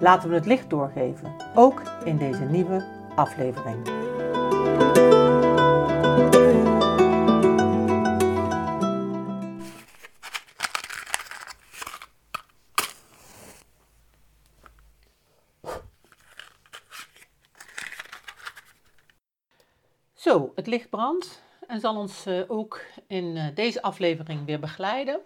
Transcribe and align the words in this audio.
Laten 0.00 0.28
we 0.28 0.34
het 0.34 0.46
licht 0.46 0.70
doorgeven, 0.70 1.36
ook 1.54 1.82
in 2.04 2.16
deze 2.16 2.44
nieuwe 2.44 2.84
aflevering. 3.14 3.88
Zo, 20.14 20.52
het 20.54 20.66
licht 20.66 20.90
brandt 20.90 21.42
en 21.66 21.80
zal 21.80 21.96
ons 21.96 22.26
uh, 22.26 22.42
ook 22.48 22.80
in 23.06 23.36
uh, 23.36 23.44
deze 23.54 23.82
aflevering 23.82 24.46
weer 24.46 24.60
begeleiden. 24.60 25.20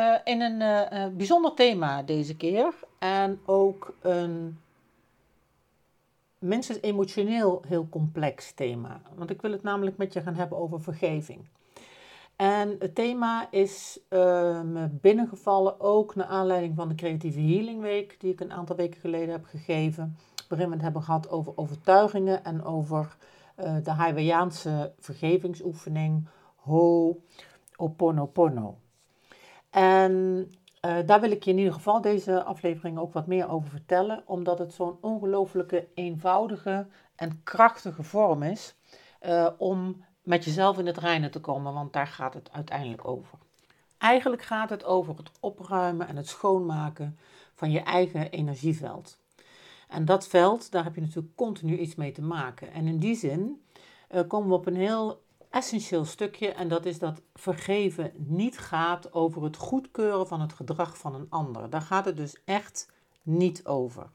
Uh, 0.00 0.16
in 0.24 0.40
een 0.40 1.16
bijzonder 1.16 1.54
thema 1.54 2.02
deze 2.02 2.36
keer 2.36 2.74
en 2.98 3.40
ook 3.44 3.94
een 4.00 4.58
minstens 6.38 6.80
emotioneel 6.80 7.62
heel 7.66 7.88
complex 7.88 8.52
thema. 8.52 9.00
Want 9.14 9.30
ik 9.30 9.42
wil 9.42 9.52
het 9.52 9.62
namelijk 9.62 9.96
met 9.96 10.12
je 10.12 10.20
gaan 10.20 10.34
hebben 10.34 10.58
over 10.58 10.80
vergeving. 10.80 11.48
En 12.36 12.76
het 12.78 12.94
thema 12.94 13.50
is 13.50 14.00
me 14.08 14.88
binnengevallen 15.00 15.80
ook 15.80 16.14
naar 16.14 16.26
aanleiding 16.26 16.76
van 16.76 16.88
de 16.88 16.94
Creatieve 16.94 17.40
Healing 17.40 17.80
Week, 17.80 18.20
die 18.20 18.32
ik 18.32 18.40
een 18.40 18.52
aantal 18.52 18.76
weken 18.76 19.00
geleden 19.00 19.30
heb 19.30 19.44
gegeven. 19.44 20.16
Waarin 20.48 20.68
we 20.68 20.74
het 20.74 20.82
hebben 20.82 21.02
gehad 21.02 21.30
over 21.30 21.52
overtuigingen 21.56 22.44
en 22.44 22.64
over 22.64 23.16
de 23.56 23.90
Hawaiiaanse 23.90 24.92
vergevingsoefening 24.98 26.28
Ho'oponopono. 26.56 28.78
En 29.70 30.12
uh, 30.84 30.96
daar 31.06 31.20
wil 31.20 31.30
ik 31.30 31.42
je 31.42 31.50
in 31.50 31.58
ieder 31.58 31.72
geval 31.72 32.00
deze 32.00 32.42
aflevering 32.42 32.98
ook 32.98 33.12
wat 33.12 33.26
meer 33.26 33.50
over 33.50 33.70
vertellen, 33.70 34.22
omdat 34.26 34.58
het 34.58 34.72
zo'n 34.72 34.98
ongelooflijke 35.00 35.88
eenvoudige 35.94 36.86
en 37.14 37.40
krachtige 37.44 38.02
vorm 38.02 38.42
is 38.42 38.74
uh, 39.26 39.48
om 39.58 40.04
met 40.22 40.44
jezelf 40.44 40.78
in 40.78 40.86
het 40.86 40.98
reinen 40.98 41.30
te 41.30 41.40
komen, 41.40 41.72
want 41.72 41.92
daar 41.92 42.06
gaat 42.06 42.34
het 42.34 42.52
uiteindelijk 42.52 43.08
over. 43.08 43.38
Eigenlijk 43.98 44.42
gaat 44.42 44.70
het 44.70 44.84
over 44.84 45.16
het 45.16 45.30
opruimen 45.40 46.08
en 46.08 46.16
het 46.16 46.28
schoonmaken 46.28 47.18
van 47.54 47.70
je 47.70 47.80
eigen 47.80 48.30
energieveld. 48.30 49.18
En 49.88 50.04
dat 50.04 50.28
veld, 50.28 50.70
daar 50.70 50.84
heb 50.84 50.94
je 50.94 51.00
natuurlijk 51.00 51.36
continu 51.36 51.76
iets 51.76 51.94
mee 51.94 52.12
te 52.12 52.22
maken. 52.22 52.72
En 52.72 52.86
in 52.86 52.98
die 52.98 53.16
zin 53.16 53.62
uh, 54.10 54.20
komen 54.28 54.48
we 54.48 54.54
op 54.54 54.66
een 54.66 54.76
heel 54.76 55.22
essentieel 55.50 56.04
stukje 56.04 56.52
en 56.52 56.68
dat 56.68 56.86
is 56.86 56.98
dat 56.98 57.22
vergeven 57.34 58.12
niet 58.16 58.58
gaat 58.58 59.12
over 59.12 59.42
het 59.42 59.56
goedkeuren 59.56 60.26
van 60.26 60.40
het 60.40 60.52
gedrag 60.52 60.98
van 60.98 61.14
een 61.14 61.26
ander. 61.30 61.70
Daar 61.70 61.82
gaat 61.82 62.04
het 62.04 62.16
dus 62.16 62.36
echt 62.44 62.92
niet 63.22 63.66
over. 63.66 64.10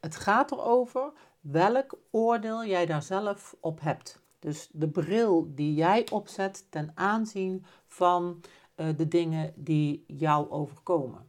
Het 0.00 0.16
gaat 0.16 0.52
erover 0.52 1.12
welk 1.40 1.98
oordeel 2.10 2.64
jij 2.64 2.86
daar 2.86 3.02
zelf 3.02 3.56
op 3.60 3.80
hebt. 3.80 4.22
Dus 4.38 4.68
de 4.72 4.88
bril 4.88 5.52
die 5.54 5.74
jij 5.74 6.10
opzet 6.10 6.66
ten 6.70 6.92
aanzien 6.94 7.64
van 7.86 8.40
uh, 8.76 8.86
de 8.96 9.08
dingen 9.08 9.52
die 9.56 10.04
jou 10.06 10.50
overkomen. 10.50 11.28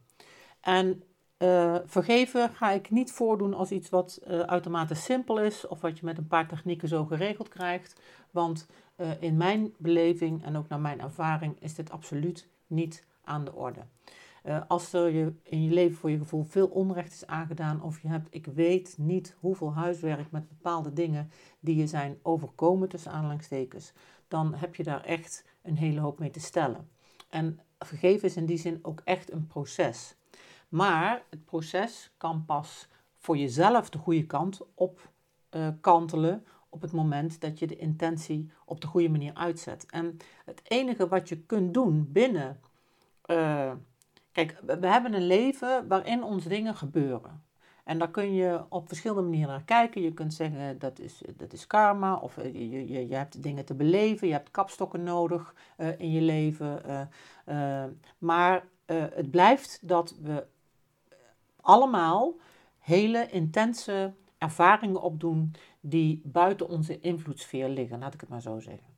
En 0.60 1.04
uh, 1.46 1.76
vergeven 1.86 2.50
ga 2.50 2.72
ik 2.72 2.90
niet 2.90 3.12
voordoen 3.12 3.54
als 3.54 3.72
iets 3.72 3.90
wat 3.90 4.20
uh, 4.28 4.40
uitermate 4.40 4.94
simpel 4.94 5.40
is 5.40 5.68
of 5.68 5.82
wat 5.82 6.00
je 6.00 6.06
met 6.06 6.18
een 6.18 6.28
paar 6.28 6.48
technieken 6.48 6.88
zo 6.88 7.06
geregeld 7.06 7.50
krijgt. 7.50 8.02
Want 8.32 8.68
uh, 8.98 9.08
in 9.20 9.38
mijn 9.38 9.74
beleving 9.78 10.44
en 10.44 10.58
ook 10.58 10.68
naar 10.68 10.80
mijn 10.80 11.02
ervaring 11.02 11.56
is 11.60 11.76
dit 11.76 11.92
absoluut 11.92 12.48
niet 12.68 13.06
aan 13.24 13.46
de 13.46 13.54
orde. 13.54 13.80
als 14.68 14.94
er 14.94 15.10
je 15.10 15.34
in 15.44 15.64
je 15.64 15.74
leven 15.74 15.98
voor 15.98 16.12
je 16.12 16.18
gevoel 16.18 16.44
veel 16.44 16.68
onrecht 16.68 17.12
is 17.12 17.28
aangedaan 17.28 17.82
of 17.82 18.02
je 18.02 18.08
hebt, 18.08 18.28
ik 18.30 18.46
weet 18.46 18.96
niet 18.98 19.36
hoeveel 19.40 19.74
huiswerk 19.74 20.32
met 20.32 20.48
bepaalde 20.48 20.94
dingen 20.94 21.30
die 21.60 21.76
je 21.76 21.88
zijn 21.88 22.18
overkomen 22.22 22.90
tussen 22.90 23.12
aanhalingstekens, 23.12 23.94
dan 24.28 24.54
heb 24.54 24.76
je 24.76 24.84
daar 24.84 25.04
echt 25.04 25.46
een 25.62 25.78
hele 25.78 26.00
hoop 26.00 26.20
mee 26.20 26.30
te 26.30 26.40
stellen. 26.40 26.90
En 27.30 27.60
vergeven 27.80 28.28
is 28.28 28.36
in 28.36 28.46
die 28.46 28.58
zin 28.58 28.80
ook 28.82 29.02
echt 29.04 29.32
een 29.32 29.48
proces. 29.48 30.16
Maar 30.76 31.24
het 31.30 31.46
proces 31.46 32.14
kan 32.18 32.46
pas 32.46 32.88
voor 33.18 33.38
jezelf 33.38 33.90
de 33.90 33.98
goede 33.98 34.26
kant 34.26 34.62
op 34.74 35.10
uh, 35.52 35.68
kantelen 35.82 36.46
op 36.70 36.82
het 36.82 36.92
moment 36.92 37.42
dat 37.42 37.60
je 37.60 37.68
de 37.68 37.76
intentie 37.76 38.52
op 38.66 38.82
de 38.82 38.88
goede 38.88 39.10
manier 39.10 39.34
uitzet. 39.34 39.86
En 39.86 40.18
het 40.46 40.62
enige 40.64 41.08
wat 41.08 41.30
je 41.30 41.38
kunt 41.38 41.74
doen 41.74 42.12
binnen. 42.12 42.60
Uh, 43.26 43.72
kijk, 44.32 44.62
we 44.66 44.88
hebben 44.88 45.14
een 45.14 45.28
leven 45.28 45.88
waarin 45.88 46.24
ons 46.24 46.44
dingen 46.44 46.76
gebeuren. 46.76 47.44
En 47.84 47.98
daar 47.98 48.12
kun 48.12 48.34
je 48.34 48.64
op 48.70 48.88
verschillende 48.88 49.22
manieren 49.22 49.50
naar 49.50 49.64
kijken. 49.64 50.02
Je 50.02 50.14
kunt 50.14 50.34
zeggen 50.34 50.80
dat 50.80 51.00
is, 51.00 51.22
dat 51.38 51.54
is 51.54 51.68
karma, 51.68 52.16
of 52.16 52.38
eh, 52.38 52.54
je, 52.54 52.88
je, 52.88 53.08
je 53.08 53.16
hebt 53.16 53.44
dingen 53.44 53.66
te 53.66 53.74
beleven, 53.74 54.28
je 54.28 54.34
hebt 54.34 54.52
kapstokken 54.52 55.04
nodig 55.04 55.56
in 55.98 56.12
je 56.12 56.22
leven. 56.22 56.82
Maar 58.18 58.68
het 58.86 59.32
blijft 59.32 59.80
dat 59.88 60.16
we 60.22 60.48
allemaal 61.66 62.34
hele 62.80 63.28
intense 63.28 64.14
ervaringen 64.38 65.02
opdoen 65.02 65.54
die 65.80 66.22
buiten 66.24 66.70
onze 66.70 67.00
invloedssfeer 67.00 67.70
liggen, 67.70 68.00
laat 68.00 68.14
ik 68.14 68.22
het 68.22 68.30
maar 68.30 68.42
zo 68.42 68.60
zeggen. 68.60 68.94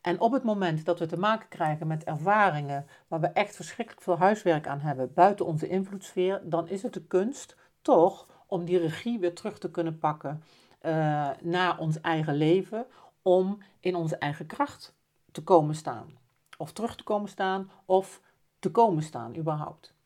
En 0.00 0.20
op 0.20 0.32
het 0.32 0.42
moment 0.42 0.84
dat 0.84 0.98
we 0.98 1.06
te 1.06 1.18
maken 1.18 1.48
krijgen 1.48 1.86
met 1.86 2.04
ervaringen 2.04 2.86
waar 3.08 3.20
we 3.20 3.26
echt 3.26 3.56
verschrikkelijk 3.56 4.04
veel 4.04 4.18
huiswerk 4.18 4.66
aan 4.66 4.80
hebben 4.80 5.12
buiten 5.14 5.46
onze 5.46 5.68
invloedssfeer, 5.68 6.40
dan 6.44 6.68
is 6.68 6.82
het 6.82 6.92
de 6.92 7.04
kunst 7.06 7.56
toch 7.82 8.26
om 8.46 8.64
die 8.64 8.78
regie 8.78 9.18
weer 9.18 9.34
terug 9.34 9.58
te 9.58 9.70
kunnen 9.70 9.98
pakken 9.98 10.42
uh, 10.82 11.28
naar 11.42 11.78
ons 11.78 12.00
eigen 12.00 12.34
leven, 12.34 12.86
om 13.22 13.58
in 13.80 13.94
onze 13.94 14.16
eigen 14.16 14.46
kracht 14.46 14.94
te 15.32 15.42
komen 15.42 15.74
staan. 15.74 16.18
Of 16.56 16.72
terug 16.72 16.96
te 16.96 17.04
komen 17.04 17.28
staan, 17.28 17.70
of 17.84 18.20
te 18.58 18.70
komen 18.70 19.02
staan 19.02 19.36
überhaupt. 19.36 19.97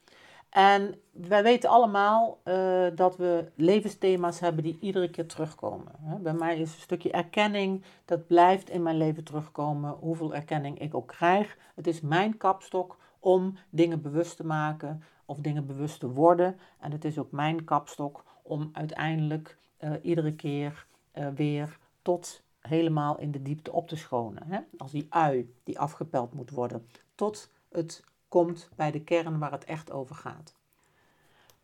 En 0.53 0.95
wij 1.11 1.43
weten 1.43 1.71
allemaal 1.71 2.41
uh, 2.45 2.87
dat 2.95 3.17
we 3.17 3.51
levensthema's 3.55 4.41
hebben 4.41 4.63
die 4.63 4.79
iedere 4.81 5.11
keer 5.11 5.27
terugkomen. 5.27 5.93
Bij 6.23 6.33
mij 6.33 6.59
is 6.59 6.75
een 6.75 6.81
stukje 6.81 7.11
erkenning, 7.11 7.83
dat 8.05 8.27
blijft 8.27 8.71
in 8.71 8.83
mijn 8.83 8.97
leven 8.97 9.25
terugkomen, 9.25 9.91
hoeveel 9.91 10.35
erkenning 10.35 10.79
ik 10.79 10.95
ook 10.95 11.09
krijg. 11.09 11.57
Het 11.75 11.87
is 11.87 12.01
mijn 12.01 12.37
kapstok 12.37 12.99
om 13.19 13.57
dingen 13.71 14.03
bewust 14.03 14.37
te 14.37 14.47
maken 14.47 15.03
of 15.25 15.39
dingen 15.39 15.67
bewust 15.67 16.01
te 16.01 16.11
worden. 16.11 16.59
En 16.81 16.93
het 16.93 17.05
is 17.05 17.19
ook 17.19 17.31
mijn 17.31 17.65
kapstok 17.65 18.25
om 18.43 18.71
uiteindelijk 18.73 19.59
uh, 19.81 19.93
iedere 20.03 20.35
keer 20.35 20.87
uh, 21.15 21.29
weer 21.35 21.79
tot 22.03 22.43
helemaal 22.61 23.19
in 23.19 23.31
de 23.31 23.43
diepte 23.43 23.73
op 23.73 23.89
te 23.89 23.97
schonen. 23.97 24.43
Hè? 24.47 24.61
Als 24.79 24.91
die 24.91 25.07
ui 25.09 25.55
die 25.65 25.79
afgepeld 25.79 26.35
moet 26.35 26.51
worden, 26.51 26.87
tot 27.15 27.51
het 27.69 28.05
komt 28.33 28.69
bij 28.77 28.91
de 28.91 29.01
kern 29.01 29.39
waar 29.39 29.51
het 29.51 29.65
echt 29.65 29.91
over 29.91 30.15
gaat. 30.15 30.57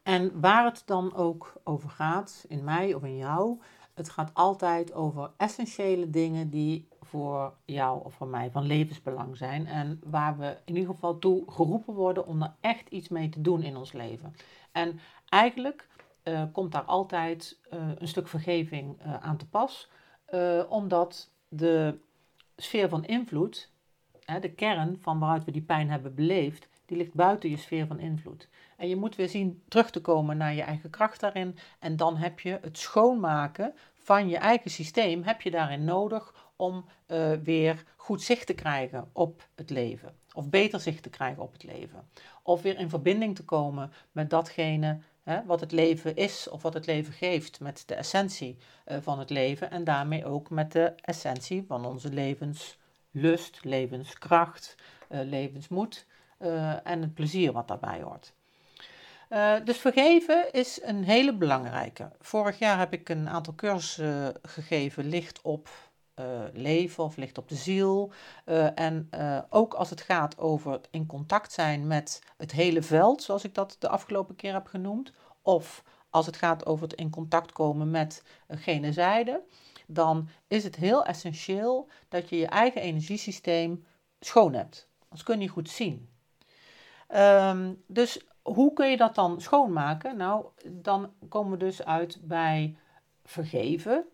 En 0.02 0.40
waar 0.40 0.64
het 0.64 0.82
dan 0.84 1.14
ook 1.14 1.52
over 1.64 1.90
gaat, 1.90 2.44
in 2.48 2.64
mij 2.64 2.94
of 2.94 3.02
in 3.02 3.16
jou, 3.16 3.60
het 3.94 4.08
gaat 4.08 4.30
altijd 4.34 4.92
over 4.92 5.30
essentiële 5.36 6.10
dingen 6.10 6.50
die 6.50 6.88
voor 7.00 7.54
jou 7.64 8.04
of 8.04 8.14
voor 8.14 8.26
mij 8.26 8.50
van 8.50 8.62
levensbelang 8.62 9.36
zijn. 9.36 9.66
En 9.66 10.00
waar 10.04 10.38
we 10.38 10.56
in 10.64 10.76
ieder 10.76 10.94
geval 10.94 11.18
toe 11.18 11.50
geroepen 11.50 11.94
worden 11.94 12.26
om 12.26 12.42
er 12.42 12.54
echt 12.60 12.88
iets 12.88 13.08
mee 13.08 13.28
te 13.28 13.40
doen 13.40 13.62
in 13.62 13.76
ons 13.76 13.92
leven. 13.92 14.34
En 14.72 15.00
eigenlijk 15.28 15.88
uh, 16.24 16.42
komt 16.52 16.72
daar 16.72 16.82
altijd 16.82 17.58
uh, 17.72 17.90
een 17.98 18.08
stuk 18.08 18.28
vergeving 18.28 19.00
uh, 19.00 19.14
aan 19.14 19.36
te 19.36 19.48
pas, 19.48 19.90
omdat 20.68 21.30
de 21.48 21.98
sfeer 22.56 22.88
van 22.88 23.04
invloed 23.04 23.70
de 24.40 24.50
kern 24.50 24.98
van 25.00 25.18
waaruit 25.18 25.44
we 25.44 25.50
die 25.50 25.62
pijn 25.62 25.90
hebben 25.90 26.14
beleefd, 26.14 26.68
die 26.86 26.96
ligt 26.96 27.14
buiten 27.14 27.50
je 27.50 27.56
sfeer 27.56 27.86
van 27.86 27.98
invloed. 27.98 28.48
En 28.76 28.88
je 28.88 28.96
moet 28.96 29.16
weer 29.16 29.28
zien 29.28 29.62
terug 29.68 29.90
te 29.90 30.00
komen 30.00 30.36
naar 30.36 30.54
je 30.54 30.62
eigen 30.62 30.90
kracht 30.90 31.20
daarin. 31.20 31.58
En 31.78 31.96
dan 31.96 32.16
heb 32.16 32.40
je 32.40 32.58
het 32.62 32.78
schoonmaken 32.78 33.74
van 33.94 34.28
je 34.28 34.36
eigen 34.36 34.70
systeem, 34.70 35.22
heb 35.22 35.42
je 35.42 35.50
daarin 35.50 35.84
nodig 35.84 36.52
om 36.56 36.84
uh, 37.06 37.32
weer 37.32 37.84
goed 37.96 38.22
zicht 38.22 38.46
te 38.46 38.54
krijgen 38.54 39.08
op 39.12 39.48
het 39.54 39.70
leven. 39.70 40.14
Of 40.32 40.48
beter 40.48 40.80
zicht 40.80 41.02
te 41.02 41.10
krijgen 41.10 41.42
op 41.42 41.52
het 41.52 41.62
leven. 41.62 42.08
Of 42.42 42.62
weer 42.62 42.78
in 42.78 42.88
verbinding 42.88 43.36
te 43.36 43.44
komen 43.44 43.92
met 44.12 44.30
datgene 44.30 44.98
hè, 45.22 45.44
wat 45.44 45.60
het 45.60 45.72
leven 45.72 46.16
is 46.16 46.48
of 46.48 46.62
wat 46.62 46.74
het 46.74 46.86
leven 46.86 47.12
geeft 47.12 47.60
met 47.60 47.82
de 47.86 47.94
essentie 47.94 48.56
van 49.00 49.18
het 49.18 49.30
leven 49.30 49.70
en 49.70 49.84
daarmee 49.84 50.24
ook 50.24 50.50
met 50.50 50.72
de 50.72 50.92
essentie 51.00 51.64
van 51.66 51.86
onze 51.86 52.12
levenslust, 53.10 53.64
levenskracht, 53.64 54.74
levensmoed 55.08 56.06
en 56.84 57.00
het 57.00 57.14
plezier 57.14 57.52
wat 57.52 57.68
daarbij 57.68 58.02
hoort. 58.02 58.32
Uh, 59.30 59.54
dus 59.64 59.76
vergeven 59.76 60.52
is 60.52 60.80
een 60.82 61.04
hele 61.04 61.34
belangrijke. 61.36 62.10
Vorig 62.20 62.58
jaar 62.58 62.78
heb 62.78 62.92
ik 62.92 63.08
een 63.08 63.28
aantal 63.28 63.54
cursussen 63.54 64.34
gegeven, 64.42 65.08
licht 65.08 65.42
op 65.42 65.68
leven 66.52 67.04
of 67.04 67.16
licht 67.16 67.38
op 67.38 67.48
de 67.48 67.54
ziel. 67.54 68.12
En 68.74 69.10
ook 69.50 69.74
als 69.74 69.90
het 69.90 70.00
gaat 70.00 70.38
over 70.38 70.72
het 70.72 70.88
in 70.90 71.06
contact 71.06 71.52
zijn 71.52 71.86
met 71.86 72.22
het 72.36 72.52
hele 72.52 72.82
veld, 72.82 73.22
zoals 73.22 73.44
ik 73.44 73.54
dat 73.54 73.76
de 73.78 73.88
afgelopen 73.88 74.36
keer 74.36 74.52
heb 74.52 74.66
genoemd. 74.66 75.12
Of 75.42 75.84
als 76.10 76.26
het 76.26 76.36
gaat 76.36 76.66
over 76.66 76.88
het 76.88 76.98
in 76.98 77.10
contact 77.10 77.52
komen 77.52 77.90
met 77.90 78.22
gene 78.48 78.92
dan 79.90 80.28
is 80.48 80.64
het 80.64 80.76
heel 80.76 81.04
essentieel 81.04 81.88
dat 82.08 82.28
je 82.28 82.36
je 82.36 82.46
eigen 82.46 82.80
energiesysteem 82.80 83.84
schoon 84.20 84.54
hebt. 84.54 84.88
Anders 85.02 85.22
kun 85.22 85.34
je 85.34 85.40
niet 85.40 85.50
goed 85.50 85.70
zien. 85.70 86.08
Um, 87.14 87.82
dus 87.86 88.26
hoe 88.42 88.72
kun 88.72 88.90
je 88.90 88.96
dat 88.96 89.14
dan 89.14 89.40
schoonmaken? 89.40 90.16
Nou, 90.16 90.46
dan 90.66 91.12
komen 91.28 91.52
we 91.52 91.56
dus 91.58 91.84
uit 91.84 92.18
bij 92.22 92.76
vergeven. 93.24 94.06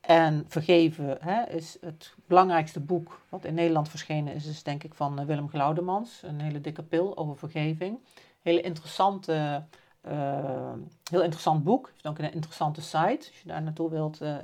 En 0.00 0.44
Vergeven 0.48 1.18
hè, 1.20 1.48
is 1.48 1.76
het 1.80 2.14
belangrijkste 2.26 2.80
boek 2.80 3.20
wat 3.28 3.44
in 3.44 3.54
Nederland 3.54 3.88
verschenen 3.88 4.34
is, 4.34 4.46
is 4.46 4.62
denk 4.62 4.84
ik 4.84 4.94
van 4.94 5.18
eh, 5.18 5.26
Willem 5.26 5.48
Glaudemans. 5.48 6.22
Een 6.22 6.40
hele 6.40 6.60
dikke 6.60 6.82
pil 6.82 7.16
over 7.16 7.38
vergeving. 7.38 7.98
Hele 8.42 8.60
interessante, 8.60 9.64
uh, 10.02 10.72
heel 11.10 11.22
interessant 11.22 11.64
boek. 11.64 11.88
Heeft 11.90 12.06
ook 12.06 12.18
een 12.18 12.32
interessante 12.32 12.82
site. 12.82 13.26
Als 13.28 13.40
je 13.42 13.48
daar 13.48 13.62
naartoe 13.62 13.90
wilt, 13.90 14.22
uh, 14.22 14.36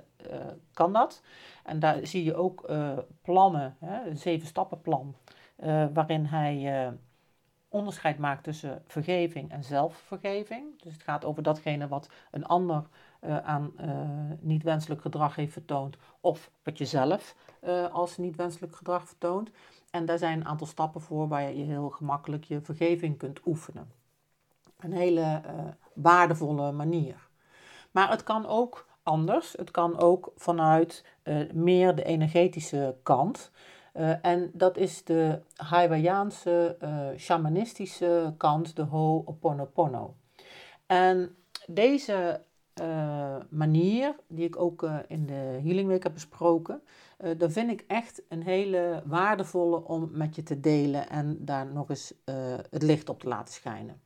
kan 0.72 0.92
dat. 0.92 1.22
En 1.64 1.78
daar 1.78 2.06
zie 2.06 2.24
je 2.24 2.34
ook 2.34 2.72
plannen, 3.22 3.76
hè, 3.78 4.08
een 4.08 4.18
zeven 4.18 4.46
stappen 4.46 4.80
plan, 4.80 5.14
waarin 5.92 6.24
hij 6.24 6.92
onderscheid 7.68 8.18
maakt 8.18 8.44
tussen 8.44 8.82
vergeving 8.86 9.50
en 9.50 9.64
zelfvergeving. 9.64 10.82
Dus 10.82 10.92
het 10.92 11.02
gaat 11.02 11.24
over 11.24 11.42
datgene 11.42 11.88
wat 11.88 12.10
een 12.30 12.46
ander 12.46 12.86
aan 13.20 13.74
niet 14.40 14.62
wenselijk 14.62 15.00
gedrag 15.00 15.36
heeft 15.36 15.52
vertoond, 15.52 15.96
of 16.20 16.50
wat 16.62 16.78
je 16.78 16.84
zelf 16.84 17.36
als 17.92 18.16
niet 18.16 18.36
wenselijk 18.36 18.76
gedrag 18.76 19.06
vertoont. 19.06 19.50
En 19.90 20.06
daar 20.06 20.18
zijn 20.18 20.40
een 20.40 20.46
aantal 20.46 20.66
stappen 20.66 21.00
voor 21.00 21.28
waar 21.28 21.42
je 21.42 21.64
heel 21.64 21.90
gemakkelijk 21.90 22.44
je 22.44 22.60
vergeving 22.60 23.18
kunt 23.18 23.46
oefenen. 23.46 24.02
Een 24.84 24.92
hele 24.92 25.40
waardevolle 25.94 26.72
manier. 26.72 27.28
Maar 27.90 28.10
het 28.10 28.22
kan 28.22 28.46
ook 28.46 28.86
anders. 29.02 29.52
Het 29.52 29.70
kan 29.70 29.98
ook 29.98 30.32
vanuit 30.36 31.04
meer 31.52 31.94
de 31.94 32.04
energetische 32.04 32.96
kant. 33.02 33.50
Uh, 33.96 34.24
en 34.24 34.50
dat 34.52 34.76
is 34.76 35.04
de 35.04 35.40
Hawaiiaanse 35.56 36.76
uh, 36.82 37.08
shamanistische 37.16 38.34
kant, 38.36 38.76
de 38.76 38.82
Ho'oponopono. 38.82 40.14
En 40.86 41.36
deze 41.66 42.40
uh, 42.80 43.36
manier, 43.48 44.16
die 44.28 44.44
ik 44.44 44.56
ook 44.56 44.88
in 45.08 45.26
de 45.26 45.60
Healing 45.62 45.88
Week 45.88 46.02
heb 46.02 46.12
besproken, 46.12 46.82
daar 47.36 47.50
vind 47.50 47.70
ik 47.70 47.84
echt 47.86 48.22
een 48.28 48.42
hele 48.42 49.02
waardevolle 49.06 49.84
om 49.84 50.08
met 50.12 50.36
je 50.36 50.42
te 50.42 50.60
delen 50.60 51.08
en 51.08 51.44
daar 51.44 51.66
nog 51.66 51.88
eens 51.88 52.14
het 52.70 52.82
licht 52.82 53.08
op 53.08 53.20
te 53.20 53.28
laten 53.28 53.54
schijnen. 53.54 54.00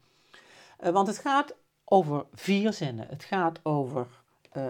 Want 0.78 1.06
het 1.06 1.19
gaat 1.19 1.56
over 1.84 2.26
vier 2.32 2.72
zinnen. 2.72 3.08
Het 3.08 3.25
gaat 3.25 3.64
over 3.64 4.06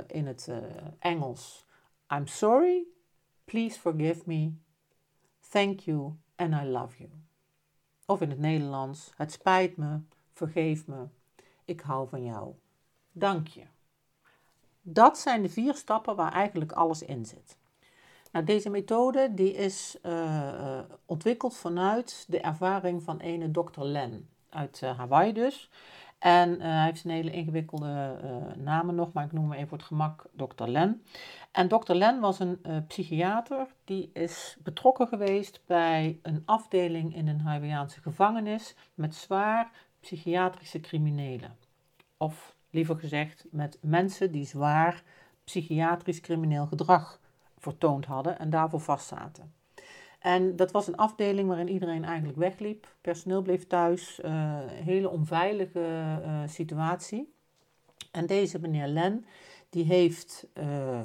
in 0.07 0.27
het 0.27 0.51
Engels: 0.99 1.65
I'm 2.13 2.27
sorry, 2.27 2.85
please 3.45 3.79
forgive 3.79 4.23
me, 4.25 4.53
Thank 5.49 5.81
you 5.81 6.13
and 6.37 6.55
I 6.55 6.65
love 6.65 6.99
you. 6.99 7.11
Of 8.07 8.21
in 8.21 8.31
het 8.31 8.39
Nederlands, 8.39 9.13
het 9.17 9.33
spijt 9.33 9.77
me, 9.77 10.01
vergeef 10.33 10.87
me, 10.87 11.07
ik 11.65 11.81
hou 11.81 12.09
van 12.09 12.25
jou. 12.25 12.55
Dank 13.13 13.49
je. 13.49 13.63
Dat 14.83 15.19
zijn 15.19 15.43
de 15.43 15.49
vier 15.49 15.75
stappen 15.75 16.17
waar 16.17 16.33
eigenlijk 16.33 16.73
alles 16.73 17.03
in 17.03 17.27
zit. 17.27 17.59
Nou, 18.33 18.45
deze 18.45 18.71
methode 18.71 19.35
die 19.35 19.53
is 19.53 19.99
ontwikkeld 21.07 21.57
vanuit 21.57 22.25
de 22.29 22.41
ervaring 22.41 23.03
van 23.03 23.19
ene 23.19 23.51
Dr. 23.51 23.81
Len 23.81 24.29
uit 24.51 24.81
uh, 24.85 24.99
Hawaii 24.99 25.33
dus. 25.33 25.71
En 26.19 26.51
uh, 26.51 26.61
hij 26.61 26.85
heeft 26.85 27.05
een 27.05 27.11
hele 27.11 27.31
ingewikkelde 27.31 28.19
uh, 28.25 28.65
namen 28.65 28.95
nog, 28.95 29.13
maar 29.13 29.25
ik 29.25 29.33
noem 29.33 29.45
hem 29.45 29.53
even 29.53 29.69
voor 29.69 29.79
het 29.79 29.87
gemak 29.87 30.27
Dr. 30.37 30.65
Len. 30.65 31.03
En 31.53 31.69
Dr. 31.69 31.93
Len 31.93 32.21
was 32.21 32.39
een 32.39 32.61
psychiater 32.87 33.67
die 33.85 34.11
is 34.13 34.57
betrokken 34.63 35.09
geweest 35.09 35.61
bij 35.67 36.19
een 36.23 36.43
afdeling 36.45 37.15
in 37.15 37.29
een 37.29 37.41
Hawaïaanse 37.41 38.01
gevangenis 38.01 38.75
met 38.95 39.15
zwaar 39.15 39.71
psychiatrische 40.01 40.81
criminelen. 40.81 41.57
Of 42.17 42.57
liever 42.71 42.97
gezegd 42.97 43.45
met 43.51 43.79
mensen 43.81 44.33
die 44.33 44.47
zwaar 44.47 45.03
psychiatrisch 45.45 46.21
crimineel 46.21 46.67
gedrag 46.67 47.21
vertoond 47.59 48.05
hadden 48.05 48.39
en 48.39 48.51
daarvoor 48.51 48.81
vastzaten. 48.81 49.53
En 50.19 50.57
dat 50.57 50.71
was 50.71 50.87
een 50.87 50.97
afdeling 50.97 51.49
waarin 51.49 51.69
iedereen 51.69 52.05
eigenlijk 52.05 52.39
wegliep. 52.39 52.95
Personeel 53.01 53.43
bleef 53.43 53.67
thuis. 53.67 54.21
Uh, 54.25 54.59
hele 54.67 55.09
onveilige 55.09 55.81
uh, 56.25 56.41
situatie. 56.47 57.33
En 58.11 58.27
deze 58.27 58.61
meneer 58.61 58.87
Len, 58.87 59.25
die 59.71 59.85
heeft, 59.85 60.47
uh, 60.55 61.01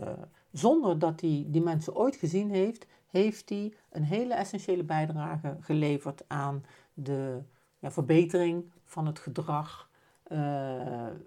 zonder 0.52 1.00
dat 1.00 1.22
hij 1.22 1.46
die 1.48 1.62
mensen 1.62 1.96
ooit 1.96 2.16
gezien 2.16 2.50
heeft, 2.50 2.86
heeft 3.08 3.50
hij 3.50 3.74
een 3.90 4.04
hele 4.04 4.34
essentiële 4.34 4.84
bijdrage 4.84 5.58
geleverd 5.60 6.24
aan 6.28 6.66
de 6.94 7.42
ja, 7.80 7.92
verbetering 7.92 8.72
van 8.84 9.06
het 9.06 9.20
gedrag 9.20 9.92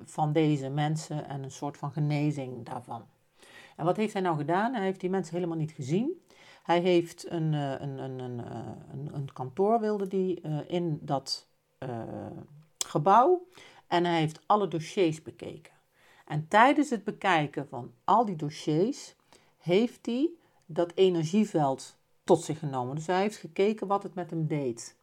van 0.04 0.32
deze 0.32 0.68
mensen 0.68 1.28
en 1.28 1.42
een 1.42 1.50
soort 1.50 1.76
van 1.76 1.92
genezing 1.92 2.64
daarvan. 2.64 3.04
En 3.76 3.84
wat 3.84 3.96
heeft 3.96 4.12
hij 4.12 4.22
nou 4.22 4.36
gedaan? 4.36 4.74
Hij 4.74 4.84
heeft 4.84 5.00
die 5.00 5.10
mensen 5.10 5.34
helemaal 5.34 5.56
niet 5.56 5.72
gezien. 5.72 6.20
Hij 6.66 6.80
heeft 6.80 7.30
een, 7.30 7.54
eh, 7.54 7.70
een, 7.70 7.98
een, 7.98 8.18
een, 8.18 8.44
eh, 8.44 8.66
een, 8.92 9.14
een 9.14 9.32
kantoor, 9.32 9.80
wilde 9.80 10.06
die, 10.08 10.40
uh, 10.42 10.58
in 10.66 10.98
dat 11.02 11.48
gebouw. 12.86 13.46
En 13.86 14.04
hij 14.04 14.18
heeft 14.18 14.40
alle 14.46 14.68
dossiers 14.68 15.22
bekeken. 15.22 15.72
En 16.24 16.48
tijdens 16.48 16.90
het 16.90 17.04
bekijken 17.04 17.68
van 17.68 17.92
al 18.04 18.24
die 18.24 18.36
dossiers 18.36 19.14
heeft 19.56 20.06
hij 20.06 20.30
dat 20.64 20.92
energieveld 20.94 21.96
tot 22.24 22.42
zich 22.42 22.58
genomen. 22.58 22.94
Dus 22.94 23.06
hij 23.06 23.20
heeft 23.20 23.36
gekeken 23.36 23.86
wat 23.86 24.02
het 24.02 24.14
met 24.14 24.30
hem 24.30 24.46
deed. 24.46 24.96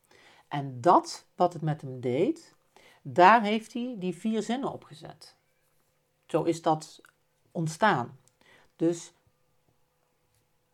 En 0.48 0.82
dat 0.82 1.26
wat 1.36 1.54
het 1.54 1.62
met 1.62 1.82
hem 1.82 2.00
deed, 2.00 2.56
daar 3.02 3.44
heeft 3.44 3.74
hij 3.74 3.96
die 4.00 4.16
vier 4.16 4.42
zinnen 4.42 4.72
op 4.72 4.84
gezet. 4.84 5.36
Zo 6.26 6.44
is 6.44 6.62
dat 6.62 7.02
ontstaan. 7.52 8.18
Dus 8.76 9.14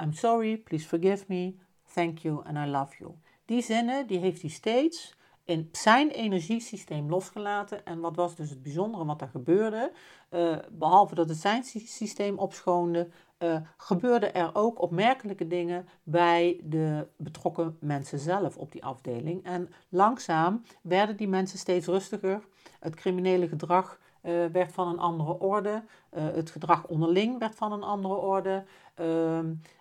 I'm 0.03 0.13
sorry, 0.13 0.58
please 0.58 0.88
forgive 0.88 1.25
me, 1.27 1.56
thank 1.94 2.20
you 2.20 2.44
and 2.44 2.58
I 2.58 2.70
love 2.70 2.96
you. 3.00 3.12
Die 3.46 3.62
zinnen 3.62 4.08
die 4.08 4.18
heeft 4.18 4.41
hij 4.41 4.50
steeds 4.50 5.18
in 5.50 5.70
zijn 5.72 6.10
energiesysteem 6.10 7.10
losgelaten. 7.10 7.86
En 7.86 8.00
wat 8.00 8.15
was 8.15 8.36
dus 8.36 8.50
het 8.50 8.62
bijzondere 8.62 9.06
wat 9.06 9.22
er 9.22 9.27
gebeurde? 9.27 9.91
Uh, 10.32 10.58
behalve 10.72 11.15
dat 11.15 11.29
het 11.29 11.38
zijn 11.38 11.63
systeem 11.63 12.38
opschoonde, 12.38 13.10
uh, 13.39 13.56
gebeurden 13.77 14.34
er 14.34 14.50
ook 14.53 14.82
opmerkelijke 14.82 15.48
dingen 15.48 15.88
bij 16.03 16.60
de 16.63 17.08
betrokken 17.18 17.77
mensen 17.79 18.20
zelf 18.20 18.58
op 18.58 18.72
die 18.72 18.84
afdeling. 18.84 19.44
En 19.44 19.70
langzaam 19.89 20.63
werden 20.82 21.18
die 21.18 21.27
mensen 21.27 21.60
steeds 21.60 21.88
rustiger. 21.88 22.44
Het 22.79 22.96
criminele 22.96 23.48
gedrag 23.48 24.00
uh, 24.24 24.46
werd 24.46 24.72
van 24.72 24.88
een 24.88 25.00
andere 25.00 25.39
orde. 25.39 25.84
het 26.10 26.50
gedrag 26.50 26.88
onderling 26.88 27.39
werd 27.39 27.56
van 27.56 27.72
een 27.72 27.84
andere 27.84 28.15
orde. 28.15 28.65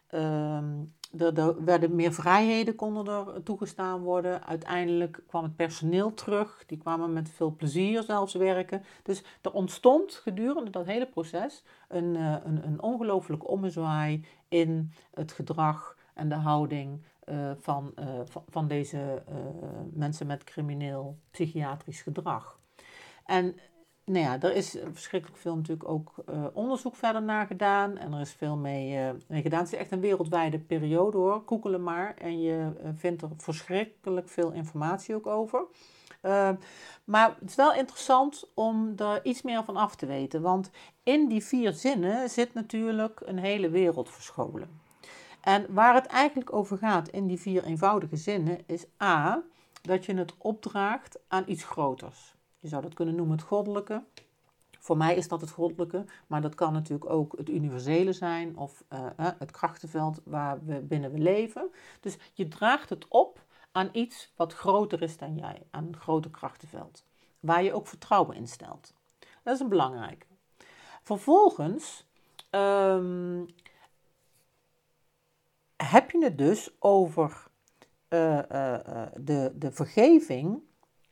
Ehm, 0.09 0.85
er, 1.19 1.65
werden 1.65 1.95
meer 1.95 2.13
vrijheden 2.13 2.75
konden 2.75 3.07
er 3.07 3.43
toegestaan 3.43 4.01
worden. 4.01 4.47
Uiteindelijk 4.47 5.23
kwam 5.27 5.43
het 5.43 5.57
personeel 5.57 6.15
terug. 6.15 6.65
Die 6.67 6.79
kwamen 6.79 7.13
met 7.13 7.31
veel 7.31 7.55
plezier 7.57 8.03
zelfs 8.03 8.35
werken. 8.35 8.83
Dus 9.03 9.25
er 9.43 9.53
ontstond 9.53 10.13
gedurende 10.13 10.71
dat 10.71 10.87
hele 10.87 11.07
proces 11.07 11.65
een, 11.89 12.15
uh, 12.15 12.37
een, 12.45 12.67
een 12.67 12.83
ommezwaai 13.43 14.25
in 14.49 14.93
het 15.15 15.33
gedrag 15.33 15.97
en 16.15 16.29
de 16.29 16.35
houding 16.35 17.03
van, 17.61 17.93
uh, 17.99 18.05
van, 18.25 18.43
van, 18.49 18.69
deze 18.69 19.23
mensen 19.93 20.27
met 20.27 20.45
crimineel 20.45 21.19
psychiatrisch 21.31 22.03
gedrag. 22.03 22.59
En 23.25 23.57
nou 24.09 24.25
ja, 24.25 24.41
er 24.41 24.55
is 24.55 24.77
verschrikkelijk 24.93 25.41
veel 25.41 25.57
natuurlijk 25.57 25.89
ook 25.89 26.15
uh, 26.31 26.45
onderzoek 26.53 26.97
verder 26.97 27.23
naar 27.23 27.47
gedaan. 27.47 27.97
En 27.97 28.13
er 28.13 28.21
is 28.21 28.33
veel 28.33 28.57
mee, 28.57 29.13
mee, 29.29 29.43
gedaan. 29.43 29.61
Het 29.61 29.73
is 29.73 29.79
echt 29.79 29.93
een 29.93 30.01
wereldwijde 30.01 30.59
periode 30.59 31.17
hoor. 31.17 31.43
Googelen 31.47 31.83
maar. 31.83 32.15
En 32.15 32.41
je 32.41 32.73
uh, 32.83 32.89
vindt 32.95 33.23
er 33.23 33.29
verschrikkelijk 33.37 34.29
veel 34.29 34.53
informatie 34.53 35.15
ook 35.15 35.27
over. 35.27 35.65
Maar 37.05 37.37
het 37.41 37.49
is 37.49 37.55
wel 37.55 37.75
interessant 37.75 38.51
om 38.55 38.93
er 38.97 39.25
iets 39.25 39.43
meer 39.43 39.65
van 39.65 39.77
af 39.77 39.97
te 39.97 40.07
weten. 40.07 40.43
Want 40.43 40.71
in 41.03 41.29
die 41.29 41.45
vier 41.45 41.73
zinnen 41.73 42.31
zit 42.31 42.55
natuurlijk 42.55 43.23
een 43.25 43.39
hele 43.39 43.71
wereld 43.71 44.11
verscholen. 44.11 44.81
En 45.41 45.67
waar 45.69 45.95
het 45.95 46.07
eigenlijk 46.07 46.53
over 46.53 46.79
gaat 46.79 47.09
in 47.09 47.27
die 47.27 47.41
vier 47.41 47.65
eenvoudige 47.65 48.17
zinnen 48.17 48.59
is 48.67 48.85
A, 49.03 49.43
dat 49.83 50.05
je 50.05 50.15
het 50.15 50.35
opdraagt 50.39 51.19
aan 51.29 51.45
iets 51.47 51.65
groters. 51.65 52.37
Je 52.59 52.69
zou 52.69 52.83
dat 52.83 52.95
kunnen 52.95 53.15
noemen 53.15 53.37
het 53.37 53.47
goddelijke. 53.47 54.05
Voor 54.79 54.97
mij 54.97 55.17
is 55.17 55.29
dat 55.29 55.41
het 55.41 55.51
goddelijke, 55.51 56.05
maar 56.27 56.41
dat 56.41 56.55
kan 56.55 56.73
natuurlijk 56.73 57.11
ook 57.11 57.39
het 57.39 57.49
universele 57.49 58.13
zijn 58.13 58.57
of 58.57 58.85
uh, 58.93 59.07
het 59.19 59.51
krachtenveld 59.51 60.21
waar 60.25 60.65
we 60.65 60.81
binnen 60.81 61.13
we 61.13 61.19
leven. 61.19 61.71
Dus 62.01 62.19
je 62.33 62.49
draagt 62.49 62.91
het 62.91 63.09
op 63.09 63.45
aan 63.73 63.89
iets 63.93 64.33
wat 64.37 64.53
groter 64.53 65.03
is 65.03 65.17
dan 65.17 65.37
jij, 65.37 65.63
aan 65.71 65.87
een 65.87 65.97
groter 65.97 66.31
krachtenveld, 66.31 67.05
waar 67.41 67.63
je 67.63 67.73
ook 67.73 67.87
vertrouwen 67.87 68.37
in 68.37 68.49
stelt. 68.49 68.95
Dat 69.43 69.55
is 69.55 69.61
een 69.61 69.69
belangrijke. 69.69 70.27
Vervolgens 71.03 72.07
um, 72.51 73.47
heb 75.77 76.11
je 76.11 76.25
het 76.25 76.39
dus 76.39 76.77
over 76.79 77.47
uh, 78.09 78.37
uh, 78.37 79.07
de, 79.17 79.53
de 79.55 79.73
vergeving, 79.73 80.63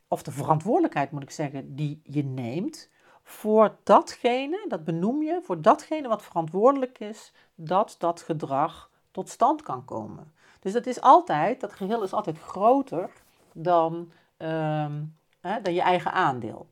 of 0.08 0.22
de 0.22 0.30
verantwoordelijkheid 0.30 1.10
moet 1.10 1.22
ik 1.22 1.30
zeggen, 1.30 1.75
die 1.75 2.00
je 2.04 2.25
neemt 2.25 2.90
voor 3.22 3.76
datgene, 3.82 4.64
dat 4.68 4.84
benoem 4.84 5.22
je, 5.22 5.40
voor 5.42 5.62
datgene 5.62 6.08
wat 6.08 6.22
verantwoordelijk 6.22 6.98
is 6.98 7.32
dat 7.54 7.96
dat 7.98 8.22
gedrag 8.22 8.90
tot 9.10 9.28
stand 9.28 9.62
kan 9.62 9.84
komen. 9.84 10.32
Dus 10.60 10.72
dat 10.72 10.86
is 10.86 11.00
altijd, 11.00 11.60
dat 11.60 11.72
geheel 11.72 12.02
is 12.02 12.12
altijd 12.12 12.38
groter 12.38 13.10
dan, 13.52 13.94
um, 14.38 15.16
hè, 15.40 15.60
dan 15.60 15.75
je 15.75 15.80
eigen 15.80 16.12
aandeel. 16.12 16.66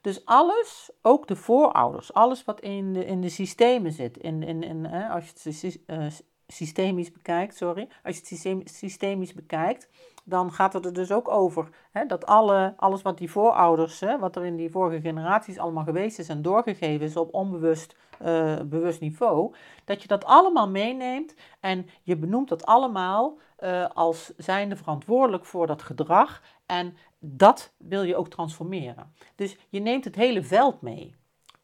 Dus 0.00 0.24
alles, 0.24 0.90
ook 1.02 1.26
de 1.26 1.36
voorouders, 1.36 2.12
alles 2.12 2.44
wat 2.44 2.60
in 2.60 2.92
de, 2.92 3.04
in 3.04 3.20
de 3.20 3.28
systemen 3.28 3.92
zit, 3.92 4.16
in, 4.16 4.42
in, 4.42 4.62
in, 4.62 4.84
hè, 4.84 5.08
als 5.08 5.24
je 5.24 5.50
het 5.50 5.80
uh, 5.86 6.06
systemisch 6.52 7.12
bekijkt, 7.12 7.56
sorry, 7.56 7.88
als 8.02 8.16
je 8.16 8.50
het 8.50 8.70
systemisch 8.70 9.34
bekijkt, 9.34 9.88
dan 10.24 10.52
gaat 10.52 10.72
het 10.72 10.84
er 10.84 10.92
dus 10.92 11.12
ook 11.12 11.28
over 11.28 11.68
hè, 11.90 12.06
dat 12.06 12.26
alle, 12.26 12.74
alles 12.76 13.02
wat 13.02 13.18
die 13.18 13.30
voorouders, 13.30 14.00
hè, 14.00 14.18
wat 14.18 14.36
er 14.36 14.44
in 14.44 14.56
die 14.56 14.70
vorige 14.70 15.00
generaties 15.00 15.58
allemaal 15.58 15.84
geweest 15.84 16.18
is 16.18 16.28
en 16.28 16.42
doorgegeven 16.42 17.06
is 17.06 17.16
op 17.16 17.34
onbewust 17.34 17.96
uh, 18.22 18.60
bewust 18.64 19.00
niveau, 19.00 19.54
dat 19.84 20.02
je 20.02 20.08
dat 20.08 20.24
allemaal 20.24 20.68
meeneemt 20.68 21.34
en 21.60 21.86
je 22.02 22.16
benoemt 22.16 22.48
dat 22.48 22.66
allemaal 22.66 23.38
uh, 23.60 23.86
als 23.94 24.32
zijnde 24.36 24.76
verantwoordelijk 24.76 25.44
voor 25.44 25.66
dat 25.66 25.82
gedrag 25.82 26.42
en 26.66 26.96
dat 27.18 27.72
wil 27.76 28.02
je 28.02 28.16
ook 28.16 28.28
transformeren. 28.28 29.12
Dus 29.34 29.56
je 29.68 29.80
neemt 29.80 30.04
het 30.04 30.14
hele 30.14 30.42
veld 30.42 30.80
mee. 30.80 31.14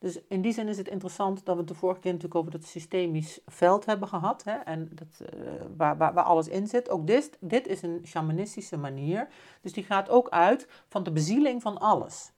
Dus 0.04 0.18
in 0.28 0.42
die 0.42 0.52
zin 0.52 0.68
is 0.68 0.76
het 0.76 0.88
interessant 0.88 1.44
dat 1.44 1.54
we 1.54 1.60
het 1.60 1.68
de 1.68 1.74
vorige 1.74 2.00
keer 2.00 2.12
natuurlijk 2.12 2.40
over 2.40 2.50
dat 2.50 2.64
systemisch 2.64 3.40
veld 3.46 3.86
hebben 3.86 4.08
gehad. 4.08 4.44
Hè, 4.44 4.52
en 4.52 4.90
dat, 4.92 5.34
uh, 5.34 5.50
waar, 5.76 5.96
waar, 5.96 6.22
alles 6.22 6.48
in 6.48 6.66
zit. 6.66 6.90
Ook 6.90 7.06
dit, 7.06 7.36
dit 7.40 7.66
is 7.66 7.82
een 7.82 8.00
shamanistische 8.04 8.76
manier. 8.76 9.28
Dus 9.60 9.72
die 9.72 9.84
gaat 9.84 10.08
ook 10.08 10.28
uit 10.28 10.68
van 10.88 11.02
de 11.02 11.10
bezieling 11.10 11.62
van 11.62 11.78
alles. 11.78 12.32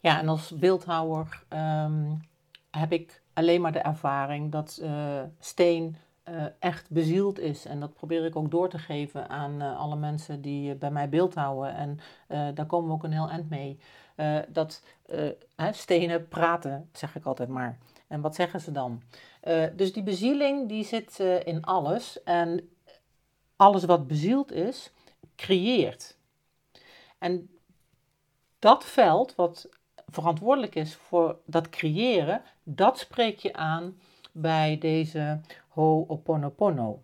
Ja, 0.00 0.18
en 0.18 0.28
als 0.28 0.58
beeldhouwer 0.58 1.44
um, 1.48 2.20
heb 2.70 2.92
ik 2.92 3.22
alleen 3.32 3.60
maar 3.60 3.72
de 3.72 3.78
ervaring 3.78 4.52
dat 4.52 4.78
uh, 4.82 5.22
steen 5.38 5.96
uh, 6.28 6.44
echt 6.58 6.90
bezield 6.90 7.38
is. 7.38 7.64
En 7.66 7.80
dat 7.80 7.94
probeer 7.94 8.24
ik 8.24 8.36
ook 8.36 8.50
door 8.50 8.68
te 8.68 8.78
geven 8.78 9.28
aan 9.28 9.60
alle 9.76 9.96
mensen 9.96 10.40
die 10.40 10.74
bij 10.74 10.90
mij 10.90 11.08
beeldhouden. 11.08 11.74
En 11.74 11.98
daar 12.54 12.66
komen 12.66 12.88
we 12.88 12.94
ook 12.94 13.04
een 13.04 13.12
heel 13.12 13.30
eind 13.30 13.50
mee. 13.50 13.78
Dat 14.48 14.82
stenen 15.70 16.28
praten, 16.28 16.88
zeg 16.92 17.16
ik 17.16 17.24
altijd 17.24 17.48
maar. 17.48 17.78
En 18.06 18.20
wat 18.20 18.34
zeggen 18.34 18.60
ze 18.60 18.72
dan? 18.72 19.02
dus 19.76 19.92
die 19.92 20.02
bezieling 20.02 20.68
die 20.68 20.84
zit 20.84 21.18
in 21.44 21.64
alles. 21.64 22.22
En 22.22 22.70
alles 23.56 23.84
wat 23.84 24.06
bezield 24.06 24.52
is, 24.52 24.90
creëert. 25.36 26.16
En 27.18 27.50
dat 28.58 28.84
veld 28.84 29.34
wat 29.34 29.68
verantwoordelijk 30.06 30.74
is 30.74 30.94
voor 30.94 31.38
dat 31.44 31.68
creëren, 31.68 32.42
dat 32.62 32.98
spreek 32.98 33.38
je 33.38 33.52
aan 33.52 33.98
bij 34.32 34.78
deze 34.78 35.40
Ho'oponopono. 35.68 37.00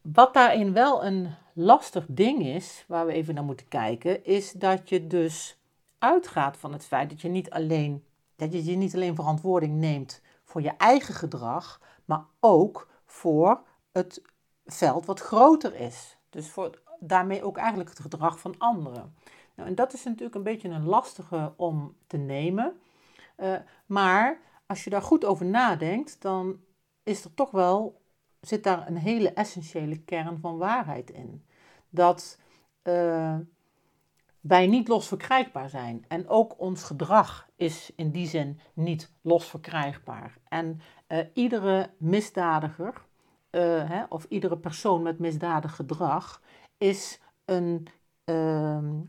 Wat 0.00 0.34
daarin 0.34 0.72
wel 0.72 1.04
een 1.04 1.34
lastig 1.52 2.04
ding 2.08 2.46
is, 2.46 2.84
waar 2.86 3.06
we 3.06 3.12
even 3.12 3.34
naar 3.34 3.44
moeten 3.44 3.68
kijken, 3.68 4.24
is 4.24 4.52
dat 4.52 4.88
je 4.88 5.06
dus 5.06 5.56
uitgaat 6.04 6.56
van 6.56 6.72
het 6.72 6.84
feit 6.84 7.10
dat 7.10 7.20
je 7.20 7.28
niet 7.28 7.50
alleen, 7.50 8.04
dat 8.36 8.52
je, 8.52 8.64
je 8.64 8.76
niet 8.76 8.94
alleen 8.94 9.14
verantwoording 9.14 9.74
neemt 9.74 10.22
voor 10.44 10.62
je 10.62 10.70
eigen 10.76 11.14
gedrag, 11.14 11.80
maar 12.04 12.24
ook 12.40 12.88
voor 13.04 13.62
het 13.92 14.22
veld 14.64 15.06
wat 15.06 15.20
groter 15.20 15.74
is. 15.74 16.18
Dus 16.30 16.50
voor, 16.50 16.82
daarmee 16.98 17.42
ook 17.42 17.56
eigenlijk 17.56 17.88
het 17.88 18.00
gedrag 18.00 18.38
van 18.38 18.58
anderen. 18.58 19.14
Nou, 19.54 19.68
en 19.68 19.74
dat 19.74 19.92
is 19.92 20.04
natuurlijk 20.04 20.34
een 20.34 20.42
beetje 20.42 20.68
een 20.68 20.86
lastige 20.86 21.52
om 21.56 21.96
te 22.06 22.16
nemen. 22.16 22.80
Uh, 23.36 23.56
maar 23.86 24.40
als 24.66 24.84
je 24.84 24.90
daar 24.90 25.02
goed 25.02 25.24
over 25.24 25.46
nadenkt, 25.46 26.22
dan 26.22 26.60
is 27.02 27.24
er 27.24 27.34
toch 27.34 27.50
wel, 27.50 28.02
zit 28.40 28.64
daar 28.64 28.86
een 28.86 28.96
hele 28.96 29.32
essentiële 29.32 29.98
kern 29.98 30.38
van 30.40 30.58
waarheid 30.58 31.10
in. 31.10 31.46
Dat 31.88 32.38
uh, 32.82 33.36
wij 34.46 34.66
niet 34.66 34.88
los 34.88 35.08
verkrijgbaar 35.08 35.68
zijn. 35.68 36.04
En 36.08 36.28
ook 36.28 36.60
ons 36.60 36.84
gedrag 36.84 37.48
is 37.56 37.92
in 37.96 38.10
die 38.10 38.26
zin 38.26 38.60
niet 38.72 39.12
los 39.22 39.44
verkrijgbaar. 39.46 40.38
En 40.48 40.80
uh, 41.08 41.18
iedere 41.32 41.90
misdadiger, 41.96 43.04
hè, 43.50 44.04
of 44.08 44.26
iedere 44.28 44.58
persoon 44.58 45.02
met 45.02 45.18
misdadig 45.18 45.76
gedrag, 45.76 46.42
is 46.78 47.20
een, 47.44 47.86
ehm, 48.24 49.00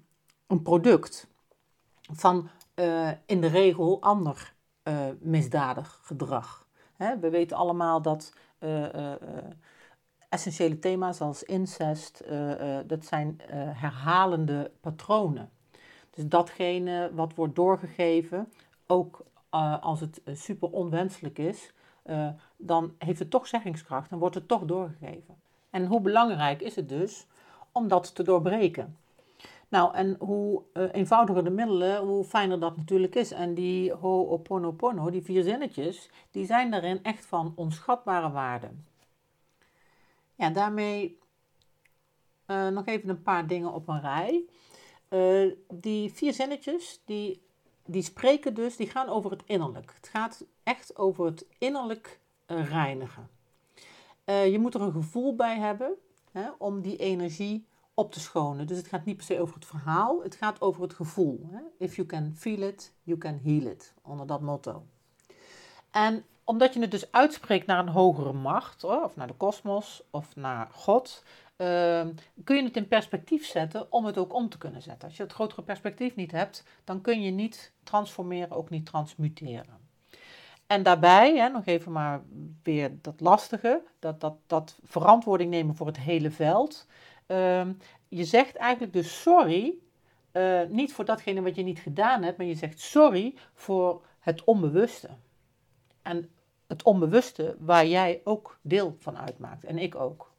een 0.47 0.61
product 0.63 1.27
van 2.11 2.49
uh, 2.75 3.09
in 3.25 3.41
de 3.41 3.47
regel 3.47 4.01
ander 4.01 4.53
misdadig 5.19 5.99
gedrag. 6.03 6.67
Hè, 6.95 7.19
we 7.19 7.29
weten 7.29 7.57
allemaal 7.57 8.01
dat 8.01 8.33
essentiële 10.35 10.79
thema's 10.79 11.21
als 11.21 11.43
incest, 11.43 12.23
dat 12.87 13.05
zijn 13.05 13.41
herhalende 13.55 14.71
patronen. 14.81 15.49
Dus 16.09 16.27
datgene 16.27 17.11
wat 17.13 17.35
wordt 17.35 17.55
doorgegeven, 17.55 18.51
ook 18.87 19.25
als 19.81 19.99
het 19.99 20.21
super 20.33 20.69
onwenselijk 20.69 21.37
is, 21.37 21.73
dan 22.57 22.93
heeft 22.97 23.19
het 23.19 23.29
toch 23.29 23.47
zeggingskracht 23.47 24.11
en 24.11 24.17
wordt 24.17 24.35
het 24.35 24.47
toch 24.47 24.65
doorgegeven. 24.65 25.35
En 25.69 25.85
hoe 25.85 26.01
belangrijk 26.01 26.61
is 26.61 26.75
het 26.75 26.89
dus 26.89 27.27
om 27.71 27.87
dat 27.87 28.15
te 28.15 28.23
doorbreken? 28.23 28.97
Nou, 29.67 29.93
en 29.93 30.15
hoe 30.19 30.61
eenvoudiger 30.91 31.43
de 31.43 31.49
middelen, 31.49 32.01
hoe 32.01 32.23
fijner 32.23 32.59
dat 32.59 32.77
natuurlijk 32.77 33.15
is. 33.15 33.31
En 33.31 33.53
die 33.53 33.91
Ho'oponopono, 33.91 35.09
die 35.09 35.21
vier 35.21 35.43
zinnetjes, 35.43 36.09
die 36.31 36.45
zijn 36.45 36.71
daarin 36.71 37.03
echt 37.03 37.25
van 37.25 37.53
onschatbare 37.55 38.31
waarde. 38.31 38.67
Ja, 40.35 40.49
daarmee 40.49 41.19
uh, 42.47 42.67
nog 42.67 42.85
even 42.85 43.09
een 43.09 43.21
paar 43.21 43.47
dingen 43.47 43.73
op 43.73 43.87
een 43.87 44.01
rij. 44.01 44.45
Uh, 45.09 45.53
die 45.73 46.13
vier 46.13 46.33
zinnetjes, 46.33 47.01
die, 47.05 47.41
die 47.85 48.01
spreken 48.01 48.53
dus, 48.53 48.75
die 48.75 48.89
gaan 48.89 49.09
over 49.09 49.31
het 49.31 49.41
innerlijk. 49.45 49.93
Het 49.95 50.07
gaat 50.07 50.45
echt 50.63 50.97
over 50.97 51.25
het 51.25 51.45
innerlijk 51.57 52.19
reinigen. 52.45 53.29
je 54.25 54.57
moet 54.59 54.73
er 54.73 54.81
een 54.81 54.91
gevoel 54.91 55.35
bij 55.35 55.57
hebben 55.59 55.95
hè, 56.31 56.49
om 56.57 56.81
die 56.81 56.97
energie 56.97 57.65
op 57.93 58.11
te 58.11 58.19
schonen. 58.19 58.67
Dus 58.67 58.77
het 58.77 58.87
gaat 58.87 59.05
niet 59.05 59.15
per 59.15 59.25
se 59.25 59.41
over 59.41 59.55
het 59.55 59.65
verhaal, 59.65 60.23
het 60.23 60.35
gaat 60.35 60.61
over 60.61 60.81
het 60.81 60.93
gevoel. 60.93 61.49
Hè? 61.51 61.59
If 61.77 61.95
you 61.95 62.07
can 62.07 62.33
feel 62.35 62.61
it, 62.61 62.93
you 63.03 63.17
can 63.17 63.39
heal 63.43 63.65
it, 63.65 63.93
onder 64.01 64.27
dat 64.27 64.41
motto. 64.41 64.85
En 65.95 66.25
omdat 66.43 66.73
je 66.73 66.79
het 66.79 66.91
dus 66.91 67.11
uitspreekt 67.11 67.65
naar 67.65 67.79
een 67.79 67.87
hogere 67.89 68.33
macht, 68.33 68.83
of 68.83 69.15
naar 69.15 69.27
de 69.27 69.33
kosmos, 69.33 70.03
of 70.09 70.35
naar 70.35 70.67
God, 70.71 71.23
uh, 71.57 71.67
kun 72.43 72.55
je 72.55 72.63
het 72.63 72.77
in 72.77 72.87
perspectief 72.87 73.45
zetten 73.45 73.91
om 73.91 74.05
het 74.05 74.17
ook 74.17 74.33
om 74.33 74.49
te 74.49 74.57
kunnen 74.57 74.81
zetten. 74.81 75.07
Als 75.07 75.17
je 75.17 75.23
het 75.23 75.33
grotere 75.33 75.61
perspectief 75.61 76.15
niet 76.15 76.31
hebt, 76.31 76.63
dan 76.83 77.01
kun 77.01 77.21
je 77.21 77.31
niet 77.31 77.71
transformeren, 77.83 78.57
ook 78.57 78.69
niet 78.69 78.85
transmuteren. 78.85 79.77
En 80.67 80.83
daarbij, 80.83 81.35
hè, 81.35 81.49
nog 81.49 81.65
even 81.65 81.91
maar 81.91 82.21
weer 82.63 82.91
dat 83.01 83.19
lastige, 83.19 83.81
dat, 83.99 84.21
dat, 84.21 84.35
dat 84.47 84.79
verantwoording 84.83 85.49
nemen 85.49 85.75
voor 85.75 85.87
het 85.87 85.99
hele 85.99 86.31
veld. 86.31 86.87
Ehm, 87.25 87.73
je 88.07 88.23
zegt 88.23 88.55
eigenlijk 88.55 88.93
dus 88.93 89.21
sorry, 89.21 89.73
uh, 90.31 90.61
niet 90.69 90.93
voor 90.93 91.05
datgene 91.05 91.41
wat 91.41 91.55
je 91.55 91.63
niet 91.63 91.79
gedaan 91.79 92.23
hebt, 92.23 92.37
maar 92.37 92.47
je 92.47 92.55
zegt 92.55 92.79
sorry 92.79 93.33
voor 93.53 94.01
het 94.19 94.43
onbewuste. 94.43 95.09
En 96.05 96.29
het 96.67 96.83
onbewuste 96.83 97.55
waar 97.59 97.85
jij 97.85 98.21
ook 98.23 98.59
deel 98.61 98.95
van 98.99 99.17
uitmaakt 99.17 99.63
en 99.63 99.77
ik 99.77 99.95
ook. 99.95 100.33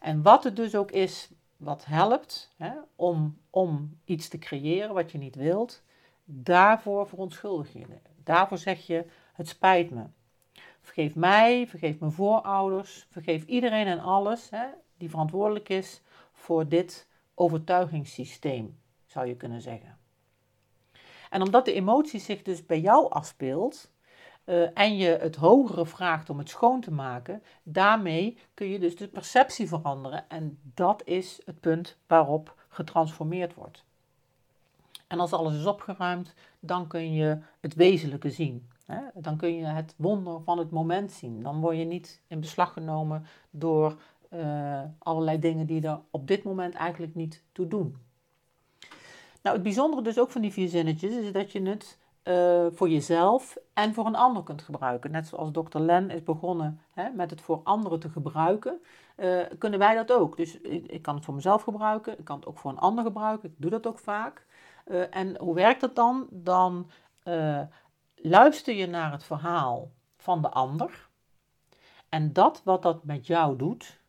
En 0.00 0.22
wat 0.22 0.44
het 0.44 0.56
dus 0.56 0.74
ook 0.74 0.90
is 0.90 1.30
wat 1.56 1.84
helpt 1.84 2.54
hè, 2.56 2.72
om, 2.96 3.38
om 3.50 3.98
iets 4.04 4.28
te 4.28 4.38
creëren 4.38 4.94
wat 4.94 5.12
je 5.12 5.18
niet 5.18 5.34
wilt, 5.34 5.82
daarvoor 6.24 7.08
verontschuldig 7.08 7.72
je. 7.72 7.86
Daarvoor 8.22 8.58
zeg 8.58 8.86
je: 8.86 9.04
Het 9.32 9.48
spijt 9.48 9.90
me. 9.90 10.04
Vergeef 10.80 11.14
mij, 11.14 11.66
vergeef 11.66 11.98
mijn 11.98 12.12
voorouders, 12.12 13.06
vergeef 13.10 13.44
iedereen 13.44 13.86
en 13.86 14.00
alles 14.00 14.50
hè, 14.50 14.66
die 14.96 15.10
verantwoordelijk 15.10 15.68
is 15.68 16.02
voor 16.32 16.68
dit 16.68 17.08
overtuigingssysteem, 17.34 18.78
zou 19.06 19.26
je 19.26 19.36
kunnen 19.36 19.60
zeggen. 19.60 19.98
En 21.30 21.42
omdat 21.42 21.64
de 21.64 21.72
emotie 21.72 22.20
zich 22.20 22.42
dus 22.42 22.66
bij 22.66 22.80
jou 22.80 23.10
afspeelt 23.10 23.90
uh, 24.48 24.68
en 24.74 24.96
je 24.96 25.08
het 25.20 25.36
hogere 25.36 25.86
vraagt 25.86 26.30
om 26.30 26.38
het 26.38 26.48
schoon 26.48 26.80
te 26.80 26.92
maken, 26.92 27.42
daarmee 27.62 28.38
kun 28.54 28.68
je 28.68 28.78
dus 28.78 28.96
de 28.96 29.08
perceptie 29.08 29.68
veranderen. 29.68 30.28
En 30.28 30.58
dat 30.74 31.02
is 31.04 31.40
het 31.44 31.60
punt 31.60 31.96
waarop 32.06 32.54
getransformeerd 32.68 33.54
wordt. 33.54 33.84
En 35.06 35.20
als 35.20 35.32
alles 35.32 35.54
is 35.54 35.66
opgeruimd, 35.66 36.34
dan 36.60 36.86
kun 36.86 37.12
je 37.12 37.38
het 37.60 37.74
wezenlijke 37.74 38.30
zien. 38.30 38.68
Hè? 38.86 39.00
Dan 39.14 39.36
kun 39.36 39.54
je 39.54 39.64
het 39.64 39.94
wonder 39.96 40.42
van 40.42 40.58
het 40.58 40.70
moment 40.70 41.12
zien. 41.12 41.42
Dan 41.42 41.60
word 41.60 41.76
je 41.76 41.84
niet 41.84 42.20
in 42.26 42.40
beslag 42.40 42.72
genomen 42.72 43.26
door 43.50 44.00
uh, 44.34 44.82
allerlei 44.98 45.38
dingen 45.38 45.66
die 45.66 45.86
er 45.86 46.00
op 46.10 46.26
dit 46.26 46.42
moment 46.42 46.74
eigenlijk 46.74 47.14
niet 47.14 47.42
toe 47.52 47.66
doen. 47.66 47.96
Nou, 49.42 49.54
het 49.54 49.62
bijzondere 49.62 50.02
dus 50.02 50.18
ook 50.18 50.30
van 50.30 50.40
die 50.40 50.52
vier 50.52 50.68
zinnetjes 50.68 51.12
is 51.12 51.32
dat 51.32 51.52
je 51.52 51.62
het 51.62 51.98
uh, 52.28 52.66
voor 52.70 52.88
jezelf 52.88 53.56
en 53.72 53.94
voor 53.94 54.06
een 54.06 54.14
ander 54.14 54.42
kunt 54.42 54.62
gebruiken. 54.62 55.10
Net 55.10 55.26
zoals 55.26 55.52
dokter 55.52 55.80
Len 55.80 56.10
is 56.10 56.22
begonnen 56.22 56.80
hè, 56.92 57.10
met 57.10 57.30
het 57.30 57.40
voor 57.40 57.60
anderen 57.64 58.00
te 58.00 58.08
gebruiken, 58.08 58.80
uh, 59.16 59.40
kunnen 59.58 59.78
wij 59.78 59.94
dat 59.94 60.12
ook. 60.12 60.36
Dus 60.36 60.60
ik, 60.60 61.02
kan 61.02 61.14
het 61.14 61.24
voor 61.24 61.34
mezelf 61.34 61.62
gebruiken, 61.62 62.18
ik 62.18 62.24
kan 62.24 62.36
het 62.36 62.46
ook 62.46 62.58
voor 62.58 62.70
een 62.70 62.78
ander 62.78 63.04
gebruiken, 63.04 63.48
ik 63.48 63.54
doe 63.58 63.70
dat 63.70 63.86
ook 63.86 63.98
vaak. 63.98 64.46
Uh, 64.86 65.16
en 65.16 65.38
hoe 65.38 65.54
werkt 65.54 65.80
dat 65.80 65.96
dan? 65.96 66.26
Dan 66.30 66.90
luister 68.14 68.74
je 68.74 68.86
naar 68.86 69.12
het 69.12 69.24
verhaal 69.24 69.90
van 70.16 70.42
de 70.42 70.48
ander 70.48 71.08
en 72.08 72.32
dat 72.32 72.62
wat 72.64 72.82
dat 72.82 73.04
met 73.04 73.26
jou 73.26 73.56
doet, 73.56 74.00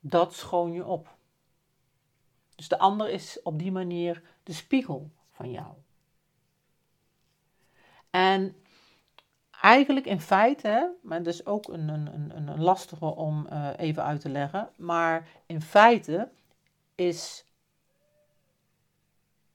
dat 0.00 0.34
schoon 0.34 0.72
je 0.72 0.84
op. 0.84 1.14
Dus 2.54 2.68
de 2.68 2.78
ander 2.78 3.08
is 3.08 3.42
op 3.42 3.58
die 3.58 3.72
manier 3.72 4.22
de 4.42 4.52
spiegel 4.52 5.10
van 5.30 5.50
jou. 5.50 5.74
En 8.16 8.56
eigenlijk 9.60 10.06
in 10.06 10.20
feite, 10.20 10.94
maar 11.02 11.22
dat 11.22 11.34
is 11.34 11.46
ook 11.46 11.68
een, 11.68 11.88
een, 11.88 12.14
een, 12.14 12.48
een 12.48 12.62
lastige 12.62 13.04
om 13.04 13.46
uh, 13.52 13.68
even 13.76 14.04
uit 14.04 14.20
te 14.20 14.28
leggen, 14.28 14.68
maar 14.76 15.28
in 15.46 15.62
feite 15.62 16.28
is 16.94 17.44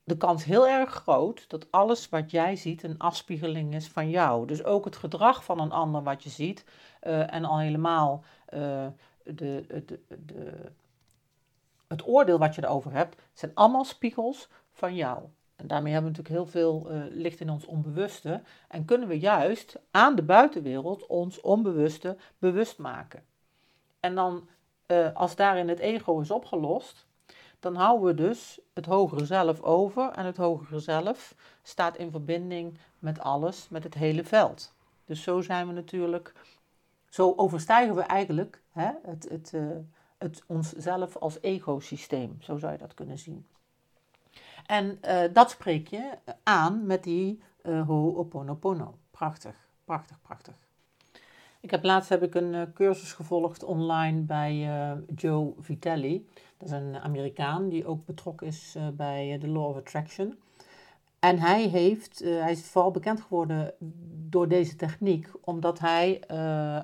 de 0.04 0.18
kans 0.18 0.44
heel 0.44 0.68
erg 0.68 0.90
groot 0.90 1.50
dat 1.50 1.72
alles 1.72 2.10
wat 2.10 2.32
jij 2.32 2.56
ziet 2.56 2.84
een 2.84 2.98
afspiegeling 2.98 3.76
is 3.76 3.88
van 3.88 4.10
jou. 4.10 4.48
Dus 4.48 4.64
ook 4.64 4.86
het 4.86 4.96
gedrag 4.96 5.44
van 5.44 5.60
een 5.60 5.72
ander 5.72 6.04
wat 6.04 6.24
je 6.24 6.30
ziet 6.30 6.66
uh, 7.04 7.34
en 7.34 7.46
al 7.46 7.60
helemaal 7.60 8.24
de, 8.50 8.94
de, 9.24 9.66
de, 10.26 10.72
het 11.88 12.08
oordeel 12.08 12.38
wat 12.38 12.56
je 12.56 12.64
erover 12.64 12.92
hebt, 12.92 13.22
zijn 13.34 13.52
allemaal 13.54 13.86
spiegels 13.86 14.50
van 14.72 14.96
jou. 14.96 15.24
En 15.62 15.68
daarmee 15.68 15.94
hebben 15.94 16.12
we 16.12 16.18
natuurlijk 16.18 16.46
heel 16.46 16.62
veel 16.62 16.92
uh, 16.92 17.04
licht 17.10 17.40
in 17.40 17.50
ons 17.50 17.66
onbewuste. 17.66 18.42
En 18.68 18.86
kunnen 18.86 19.08
we 19.08 19.20
juist 19.20 19.80
aan 19.92 20.16
de 20.16 20.22
buitenwereld 20.22 21.06
ons 21.06 21.42
onbewuste 21.42 22.18
bewust 22.40 22.78
maken. 22.78 23.24
En 24.00 24.16
dan, 24.16 24.48
uh, 24.88 25.14
als 25.14 25.36
daarin 25.36 25.70
het 25.70 25.80
ego 25.80 26.20
is 26.20 26.32
opgelost, 26.32 27.06
dan 27.60 27.76
houden 27.76 28.08
we 28.08 28.14
dus 28.14 28.60
het 28.74 28.86
hogere 28.86 29.26
zelf 29.26 29.62
over. 29.62 30.12
En 30.12 30.26
het 30.26 30.38
hogere 30.38 30.80
zelf 30.80 31.36
staat 31.62 31.98
in 31.98 32.12
verbinding 32.12 32.78
met 33.00 33.20
alles, 33.20 33.70
met 33.70 33.84
het 33.84 33.94
hele 33.94 34.24
veld. 34.24 34.74
Dus 35.06 35.24
zo 35.24 35.42
zijn 35.42 35.68
we 35.68 35.74
natuurlijk, 35.74 36.34
zo 37.10 37.34
overstijgen 37.36 37.96
we 37.96 38.02
eigenlijk 38.02 38.62
hè, 38.72 38.92
het, 39.04 39.30
het, 39.30 39.52
uh, 39.56 39.78
het 40.18 40.44
onszelf 40.48 41.18
als 41.18 41.42
egosysteem. 41.42 42.38
Zo 42.40 42.58
zou 42.58 42.72
je 42.72 42.78
dat 42.78 42.94
kunnen 42.94 43.20
zien. 43.20 43.46
En 44.72 45.00
uh, 45.06 45.22
dat 45.34 45.50
spreek 45.50 45.88
je 45.88 46.18
aan 46.44 46.86
met 46.86 47.04
die 47.04 47.42
uh, 47.64 47.88
Ho'oponopono. 47.88 48.98
Prachtig, 49.12 49.56
prachtig, 49.86 50.22
prachtig. 50.22 50.54
Ik 51.60 51.72
heb 51.72 51.84
laatst 51.84 52.10
heb 52.10 52.24
ik 52.24 52.36
een 52.36 52.54
uh, 52.54 52.62
cursus 52.74 53.14
gevolgd 53.14 53.64
online 53.64 54.20
bij 54.20 54.70
Joe 55.16 55.54
Vitelli. 55.60 56.28
Dat 56.58 56.68
is 56.68 56.74
een 56.76 56.98
Amerikaan 56.98 57.70
die 57.70 57.86
ook 57.86 58.06
betrokken 58.06 58.48
is 58.48 58.78
bij 58.94 59.38
de 59.38 59.48
Law 59.48 59.70
of 59.70 59.76
Attraction. 59.76 60.40
En 61.20 61.40
hij, 61.40 61.68
heeft, 61.68 62.20
hij 62.20 62.52
is 62.52 62.66
vooral 62.66 62.92
bekend 62.92 63.22
geworden 63.22 63.74
door 64.30 64.48
deze 64.48 64.76
techniek, 64.76 65.30
omdat 65.42 65.80
hij 65.80 66.22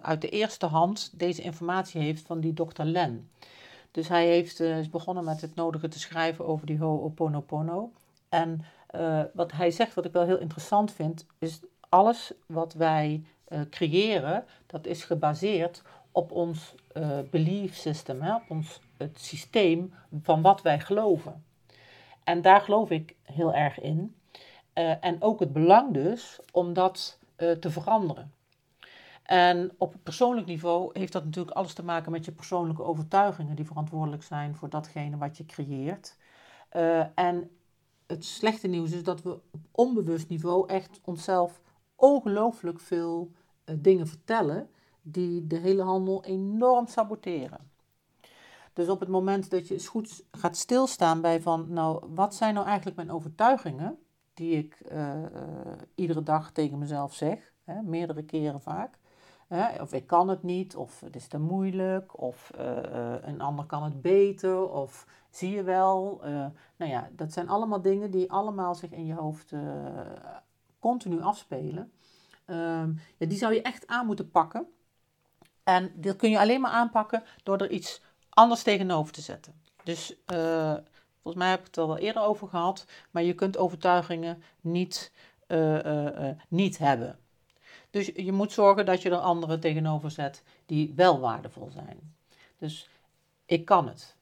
uit 0.01 0.21
de 0.21 0.29
eerste 0.29 0.65
hand 0.65 1.19
deze 1.19 1.41
informatie 1.41 2.01
heeft 2.01 2.25
van 2.25 2.39
die 2.39 2.53
Dr. 2.53 2.83
Len. 2.83 3.29
Dus 3.97 4.07
hij 4.07 4.27
heeft, 4.27 4.59
uh, 4.59 4.79
is 4.79 4.89
begonnen 4.89 5.23
met 5.23 5.41
het 5.41 5.55
nodige 5.55 5.87
te 5.87 5.99
schrijven 5.99 6.45
over 6.45 6.65
die 6.65 6.77
Ho'oponopono. 6.77 7.91
En 8.29 8.61
uh, 8.95 9.21
wat 9.33 9.51
hij 9.51 9.71
zegt, 9.71 9.93
wat 9.93 10.05
ik 10.05 10.11
wel 10.11 10.25
heel 10.25 10.39
interessant 10.39 10.91
vind, 10.91 11.25
is 11.39 11.59
alles 11.89 12.33
wat 12.45 12.73
wij 12.73 13.23
uh, 13.49 13.61
creëren, 13.69 14.45
dat 14.65 14.85
is 14.85 15.03
gebaseerd 15.03 15.81
op 16.11 16.31
ons 16.31 16.75
belief 17.29 17.75
system, 17.75 18.21
hè, 18.21 18.35
op 18.35 18.43
ons, 18.49 18.79
het 18.97 19.19
systeem 19.19 19.93
van 20.21 20.41
wat 20.41 20.61
wij 20.61 20.79
geloven. 20.79 21.43
En 22.23 22.41
daar 22.41 22.61
geloof 22.61 22.89
ik 22.89 23.15
heel 23.23 23.53
erg 23.53 23.79
in. 23.79 24.15
en 24.73 25.21
ook 25.21 25.39
het 25.39 25.53
belang 25.53 25.93
dus 25.93 26.39
om 26.51 26.73
dat 26.73 27.19
te 27.35 27.71
veranderen. 27.71 28.33
En 29.27 29.71
op 29.77 29.95
persoonlijk 30.03 30.47
niveau 30.47 30.99
heeft 30.99 31.13
dat 31.13 31.25
natuurlijk 31.25 31.55
alles 31.55 31.73
te 31.73 31.83
maken 31.83 32.11
met 32.11 32.25
je 32.25 32.31
persoonlijke 32.31 32.83
overtuigingen 32.83 33.55
die 33.55 33.65
verantwoordelijk 33.65 34.23
zijn 34.23 34.55
voor 34.55 34.69
datgene 34.69 35.17
wat 35.17 35.37
je 35.37 35.45
creëert. 35.45 36.17
Uh, 36.75 37.05
en 37.15 37.49
het 38.05 38.25
slechte 38.25 38.67
nieuws 38.67 38.91
is 38.91 39.03
dat 39.03 39.21
we 39.21 39.31
op 39.51 39.61
onbewust 39.71 40.29
niveau 40.29 40.67
echt 40.67 40.99
onszelf 41.03 41.61
ongelooflijk 41.95 42.79
veel 42.79 43.31
uh, 43.65 43.75
dingen 43.79 44.07
vertellen 44.07 44.69
die 45.01 45.47
de 45.47 45.57
hele 45.57 45.83
handel 45.83 46.23
enorm 46.23 46.87
saboteren. 46.87 47.71
Dus 48.73 48.89
op 48.89 48.99
het 48.99 49.09
moment 49.09 49.49
dat 49.49 49.67
je 49.67 49.73
eens 49.73 49.87
goed 49.87 50.23
gaat 50.31 50.57
stilstaan 50.57 51.21
bij 51.21 51.41
van, 51.41 51.65
nou, 51.69 52.05
wat 52.13 52.35
zijn 52.35 52.53
nou 52.53 52.65
eigenlijk 52.65 52.97
mijn 52.97 53.11
overtuigingen 53.11 53.99
die 54.33 54.57
ik 54.57 54.81
uh, 54.91 55.23
iedere 55.95 56.23
dag 56.23 56.51
tegen 56.51 56.77
mezelf 56.77 57.13
zeg, 57.13 57.53
hè, 57.63 57.81
meerdere 57.81 58.23
keren 58.23 58.61
vaak, 58.61 58.97
of 59.79 59.93
ik 59.93 60.07
kan 60.07 60.27
het 60.27 60.43
niet, 60.43 60.75
of 60.75 60.99
het 60.99 61.15
is 61.15 61.27
te 61.27 61.39
moeilijk, 61.39 62.21
of 62.21 62.51
uh, 62.59 63.13
een 63.21 63.41
ander 63.41 63.65
kan 63.65 63.83
het 63.83 64.01
beter, 64.01 64.69
of 64.69 65.05
zie 65.29 65.51
je 65.51 65.63
wel. 65.63 66.21
Uh, 66.25 66.45
nou 66.75 66.91
ja, 66.91 67.09
dat 67.11 67.33
zijn 67.33 67.49
allemaal 67.49 67.81
dingen 67.81 68.11
die 68.11 68.31
allemaal 68.31 68.75
zich 68.75 68.91
in 68.91 69.05
je 69.05 69.13
hoofd 69.13 69.53
continu 70.79 71.21
afspelen. 71.21 71.91
Ehm, 72.45 72.91
ja, 73.17 73.27
die 73.27 73.37
zou 73.37 73.53
je 73.53 73.61
echt 73.61 73.87
aan 73.87 74.05
moeten 74.05 74.31
pakken. 74.31 74.67
En 75.63 75.91
dat 75.95 76.15
kun 76.15 76.29
je 76.29 76.39
alleen 76.39 76.61
maar 76.61 76.71
aanpakken 76.71 77.23
door 77.43 77.57
er 77.57 77.71
iets 77.71 78.01
anders 78.29 78.63
tegenover 78.63 79.13
te 79.13 79.21
zetten. 79.21 79.61
Dus 79.83 80.17
volgens 81.21 81.35
mij 81.35 81.49
heb 81.49 81.59
ik 81.59 81.65
het 81.65 81.77
er 81.77 81.87
wel 81.87 81.97
eerder 81.97 82.21
over 82.21 82.47
gehad, 82.47 82.85
maar 83.11 83.23
je 83.23 83.33
kunt 83.33 83.57
overtuigingen 83.57 84.43
niet, 84.61 85.11
niet 86.47 86.77
hebben. 86.77 87.19
Dus 87.89 88.11
je 88.15 88.31
moet 88.31 88.51
zorgen 88.51 88.85
dat 88.85 89.01
je 89.01 89.09
er 89.09 89.17
anderen 89.17 89.59
tegenover 89.59 90.11
zet 90.11 90.43
die 90.65 90.93
wel 90.95 91.19
waardevol 91.19 91.69
zijn. 91.69 92.15
Dus 92.57 92.89
ik 93.45 93.65
kan 93.65 93.87
het. 93.87 94.15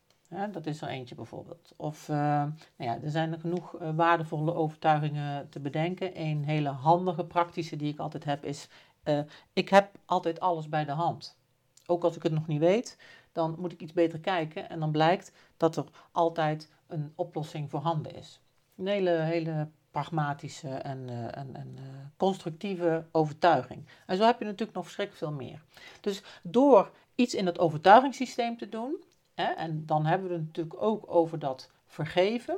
dat 0.52 0.66
is 0.66 0.82
er 0.82 0.88
eentje 0.88 1.16
bijvoorbeeld. 1.16 1.74
Of 1.76 2.10
uh, 2.10 2.16
nou 2.16 2.54
ja, 2.78 3.02
er 3.02 3.10
zijn 3.10 3.32
er 3.32 3.40
genoeg 3.40 3.82
uh, 3.82 3.96
waardevolle 3.96 4.54
overtuigingen 4.54 5.50
te 5.50 5.60
bedenken. 5.60 6.22
Een 6.22 6.44
hele 6.44 6.70
handige, 6.70 7.26
praktische 7.26 7.76
die 7.76 7.92
ik 7.92 8.00
altijd 8.00 8.24
heb 8.24 8.44
is: 8.44 8.68
uh, 9.04 9.20
ik 9.54 9.70
heb 9.70 9.98
altijd 10.06 10.40
alles 10.40 10.70
bij 10.70 10.86
de 10.86 10.92
hand. 10.92 11.38
Ook 11.86 12.04
als 12.04 12.16
ik 12.16 12.24
het 12.24 12.32
nog 12.32 12.48
niet 12.48 12.60
weet, 12.60 12.98
dan 13.32 13.56
moet 13.60 13.72
ik 13.72 13.82
iets 13.82 13.94
beter 13.94 14.20
kijken 14.20 14.70
en 14.70 14.80
dan 14.80 14.92
blijkt 14.92 15.32
dat 15.58 15.78
er 15.78 15.86
altijd 16.12 16.72
een 16.88 17.14
oplossing 17.16 17.70
voorhanden 17.70 18.16
is. 18.16 18.42
Een 18.78 18.88
hele, 18.88 19.10
hele 19.10 19.68
pragmatische 19.96 20.70
en, 20.70 21.08
uh, 21.10 21.38
en, 21.38 21.56
uh, 21.56 21.82
constructieve 22.18 23.06
overtuiging. 23.12 23.86
En 24.06 24.18
zo 24.18 24.24
heb 24.24 24.40
je 24.40 24.46
natuurlijk 24.46 24.78
nog 24.78 24.84
verschrikkelijk 24.84 25.26
veel 25.26 25.48
meer. 25.48 25.62
Dus 26.02 26.24
door 26.42 26.92
iets 27.16 27.34
in 27.34 27.46
het 27.46 27.60
overtuigingssysteem 27.60 28.58
te 28.58 28.70
doen, 28.70 29.04
hè, 29.34 29.44
en 29.44 29.86
dan 29.86 30.06
hebben 30.06 30.28
we 30.28 30.34
het 30.34 30.46
natuurlijk 30.46 30.82
ook 30.82 31.04
over 31.08 31.40
dat 31.40 31.72
vergeven, 31.86 32.58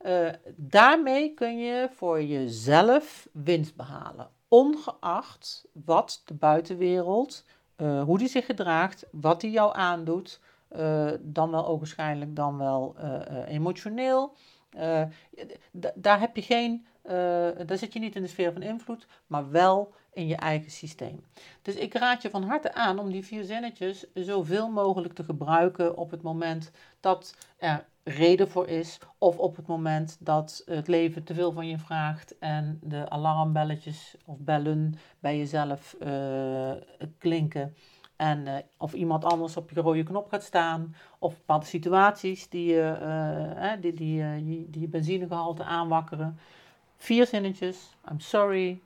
uh, 0.00 0.28
daarmee 0.56 1.34
kun 1.34 1.58
je 1.58 1.88
voor 1.92 2.22
jezelf 2.22 3.28
winst 3.32 3.76
behalen. 3.76 4.28
Ongeacht 4.48 5.66
wat 5.72 6.22
de 6.24 6.34
buitenwereld, 6.34 7.44
hoe 7.76 8.18
die 8.18 8.28
zich 8.28 8.46
gedraagt, 8.46 9.06
wat 9.10 9.40
die 9.40 9.50
jou 9.50 9.76
aandoet, 9.76 10.40
dan 11.20 11.50
wel 11.50 11.66
ogenschijnlijk, 11.66 12.36
dan 12.36 12.58
wel 12.58 12.96
emotioneel. 13.46 14.36
Daar 15.94 16.20
heb 16.20 16.36
je 16.36 16.42
geen, 16.42 16.86
daar 17.66 17.78
zit 17.78 17.92
je 17.92 17.98
niet 17.98 18.16
in 18.16 18.22
de 18.22 18.28
sfeer 18.28 18.52
van 18.52 18.62
invloed, 18.62 19.06
maar 19.26 19.50
wel 19.50 19.94
in 20.12 20.26
je 20.26 20.36
eigen 20.36 20.70
systeem. 20.70 21.24
Dus 21.62 21.74
ik 21.74 21.94
raad 21.94 22.22
je 22.22 22.30
van 22.30 22.42
harte 22.42 22.74
aan 22.74 22.98
om 22.98 23.10
die 23.10 23.24
vier 23.24 23.44
zinnetjes 23.44 24.06
zoveel 24.14 24.68
mogelijk 24.70 25.14
te 25.14 25.24
gebruiken 25.24 25.96
op 25.96 26.10
het 26.10 26.22
moment 26.22 26.70
dat 27.00 27.36
er 27.56 27.84
reden 28.02 28.48
voor 28.48 28.68
is, 28.68 28.98
of 29.18 29.38
op 29.38 29.56
het 29.56 29.66
moment 29.66 30.16
dat 30.20 30.62
het 30.66 30.88
leven 30.88 31.24
te 31.24 31.34
veel 31.34 31.52
van 31.52 31.68
je 31.68 31.78
vraagt 31.78 32.38
en 32.38 32.78
de 32.82 33.08
alarmbelletjes 33.10 34.16
of 34.24 34.38
bellen 34.38 34.94
bij 35.20 35.38
jezelf 35.38 35.96
uh, 36.02 36.72
klinken. 37.18 37.74
En 38.18 38.46
uh, 38.46 38.54
of 38.76 38.92
iemand 38.92 39.24
anders 39.24 39.56
op 39.56 39.70
je 39.70 39.80
rode 39.80 40.02
knop 40.02 40.28
gaat 40.28 40.42
staan, 40.42 40.94
of 41.18 41.36
bepaalde 41.36 41.66
situaties 41.66 42.48
die, 42.48 42.74
uh, 42.74 43.72
die, 43.80 43.92
die, 43.92 44.42
die, 44.44 44.66
die 44.70 44.80
je 44.80 44.88
benzinegehalte 44.88 45.64
aanwakkeren. 45.64 46.38
Vier 46.96 47.26
zinnetjes. 47.26 47.96
I'm 48.10 48.20
sorry. 48.20 48.80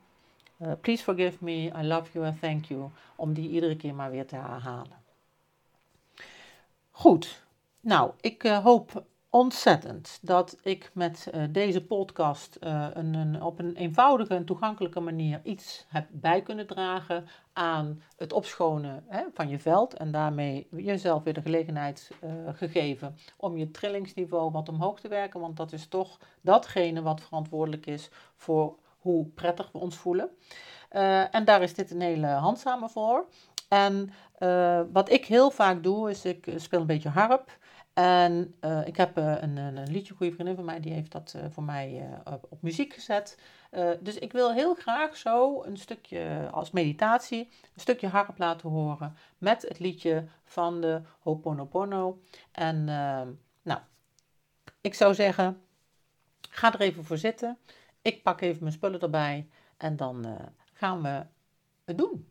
please 0.81 1.03
forgive 1.03 1.43
me. 1.43 1.71
I 1.81 1.83
love 1.83 2.09
you 2.13 2.25
and 2.25 2.39
thank 2.39 2.65
you. 2.65 2.89
Om 3.15 3.33
die 3.33 3.49
iedere 3.49 3.75
keer 3.75 3.95
maar 3.95 4.11
weer 4.11 4.25
te 4.25 4.35
herhalen. 4.35 5.01
Goed. 6.91 7.43
Nou, 7.81 8.11
ik 8.21 8.41
hoop 8.41 9.03
ontzettend 9.35 10.19
dat 10.21 10.57
ik 10.61 10.91
met 10.93 11.27
uh, 11.35 11.43
deze 11.49 11.85
podcast 11.85 12.57
uh, 12.61 12.87
een, 12.93 13.13
een, 13.13 13.43
op 13.43 13.59
een 13.59 13.75
eenvoudige 13.75 14.35
en 14.35 14.45
toegankelijke 14.45 14.99
manier 14.99 15.41
iets 15.43 15.85
heb 15.87 16.07
bij 16.11 16.41
kunnen 16.41 16.67
dragen 16.67 17.27
aan 17.53 18.01
het 18.17 18.33
opschonen 18.33 19.03
hè, 19.07 19.23
van 19.33 19.49
je 19.49 19.59
veld 19.59 19.93
en 19.93 20.11
daarmee 20.11 20.67
jezelf 20.71 21.23
weer 21.23 21.33
de 21.33 21.41
gelegenheid 21.41 22.11
uh, 22.23 22.31
gegeven 22.53 23.17
om 23.37 23.57
je 23.57 23.71
trillingsniveau 23.71 24.51
wat 24.51 24.69
omhoog 24.69 24.99
te 24.99 25.07
werken, 25.07 25.39
want 25.39 25.57
dat 25.57 25.71
is 25.71 25.87
toch 25.87 26.19
datgene 26.41 27.01
wat 27.01 27.21
verantwoordelijk 27.21 27.85
is 27.85 28.09
voor 28.35 28.75
hoe 28.99 29.25
prettig 29.25 29.71
we 29.71 29.77
ons 29.79 29.97
voelen. 29.97 30.29
en 31.31 31.45
daar 31.45 31.61
is 31.61 31.73
dit 31.73 31.91
een 31.91 32.01
hele 32.01 32.27
handzame 32.27 32.89
voor. 32.89 33.25
En 33.69 34.13
wat 34.91 35.09
ik 35.09 35.25
heel 35.25 35.51
vaak 35.51 35.83
doe, 35.83 36.09
is 36.09 36.25
ik 36.25 36.53
speel 36.55 36.79
een 36.79 36.85
beetje 36.85 37.09
harp. 37.09 37.61
En 37.93 38.55
uh, 38.61 38.87
ik 38.87 38.97
heb 38.97 39.17
uh, 39.17 39.41
een, 39.41 39.57
een, 39.57 39.91
liedje, 39.91 40.11
een 40.11 40.17
goede 40.17 40.33
vriendin 40.33 40.55
van 40.55 40.65
mij, 40.65 40.79
die 40.79 40.93
heeft 40.93 41.11
dat 41.11 41.33
uh, 41.35 41.43
voor 41.49 41.63
mij 41.63 42.09
op, 42.23 42.45
op, 42.49 42.61
muziek 42.61 42.93
gezet. 42.93 43.37
dus 43.99 44.17
ik 44.17 44.31
wil 44.31 44.53
heel 44.53 44.73
graag 44.73 45.17
zo 45.17 45.63
een 45.63 45.77
stukje 45.77 46.49
als 46.51 46.71
meditatie, 46.71 47.49
een 47.73 47.81
stukje 47.81 48.07
harp 48.07 48.37
laten 48.37 48.69
horen 48.69 49.15
met 49.37 49.61
het 49.61 49.79
liedje 49.79 50.27
van 50.43 50.81
de 50.81 51.01
Ho'oponopono. 51.19 52.21
En 52.51 52.83
nou, 53.61 53.79
ik 54.81 54.93
zou 54.93 55.13
zeggen, 55.13 55.61
ga 56.49 56.73
er 56.73 56.81
even 56.81 57.03
voor 57.03 57.17
zitten. 57.17 57.57
Ik 58.01 58.23
pak 58.23 58.41
even 58.41 58.61
mijn 58.61 58.73
spullen 58.73 58.99
erbij 59.01 59.47
en 59.77 59.95
dan 59.95 60.37
gaan 60.73 61.01
we 61.01 61.25
het 61.83 61.97
doen. 61.97 62.27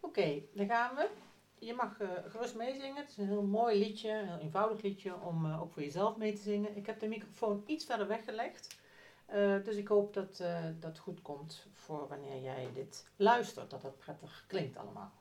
Oké, 0.00 0.40
dan 0.54 0.66
gaan 0.66 0.94
we 0.94 1.08
je 1.64 1.74
mag 1.74 2.00
uh, 2.00 2.08
gerust 2.26 2.54
meezingen. 2.54 2.96
Het 2.96 3.08
is 3.10 3.16
een 3.16 3.26
heel 3.26 3.42
mooi 3.42 3.78
liedje, 3.78 4.10
een 4.10 4.28
heel 4.28 4.38
eenvoudig 4.38 4.82
liedje 4.82 5.20
om 5.20 5.46
uh, 5.46 5.62
ook 5.62 5.72
voor 5.72 5.82
jezelf 5.82 6.16
mee 6.16 6.32
te 6.32 6.42
zingen. 6.42 6.76
Ik 6.76 6.86
heb 6.86 7.00
de 7.00 7.08
microfoon 7.08 7.62
iets 7.66 7.84
verder 7.84 8.06
weggelegd. 8.06 8.76
Uh, 9.34 9.64
dus 9.64 9.76
ik 9.76 9.88
hoop 9.88 10.14
dat 10.14 10.42
dat 10.80 10.98
goed 10.98 11.22
komt 11.22 11.66
voor 11.72 12.08
wanneer 12.08 12.42
jij 12.42 12.68
dit 12.74 13.06
luistert, 13.16 13.70
dat 13.70 13.82
het 13.82 13.98
prettig 13.98 14.44
klinkt 14.46 14.76
allemaal. 14.76 15.12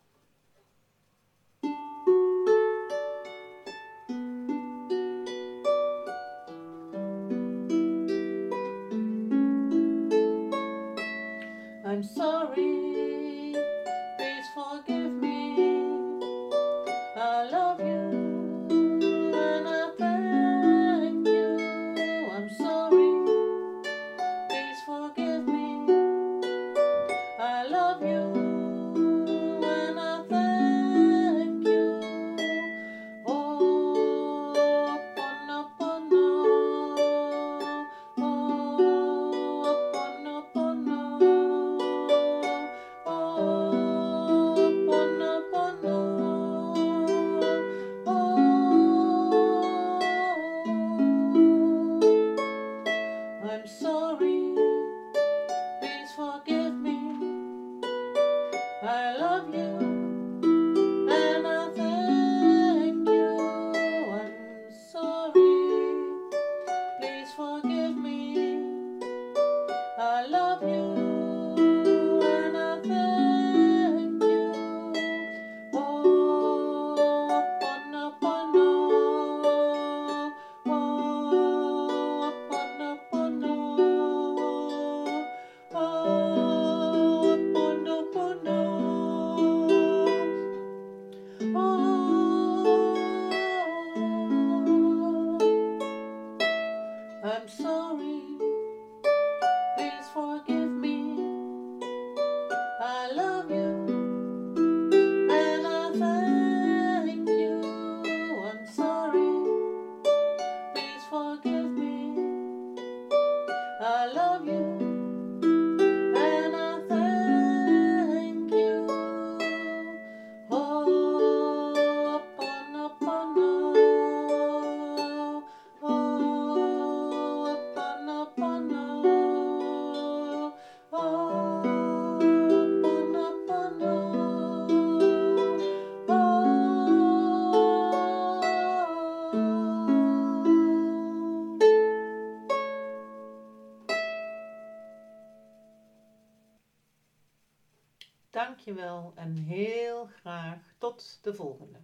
Tot 150.95 151.19
de 151.21 151.34
volgende. 151.34 151.77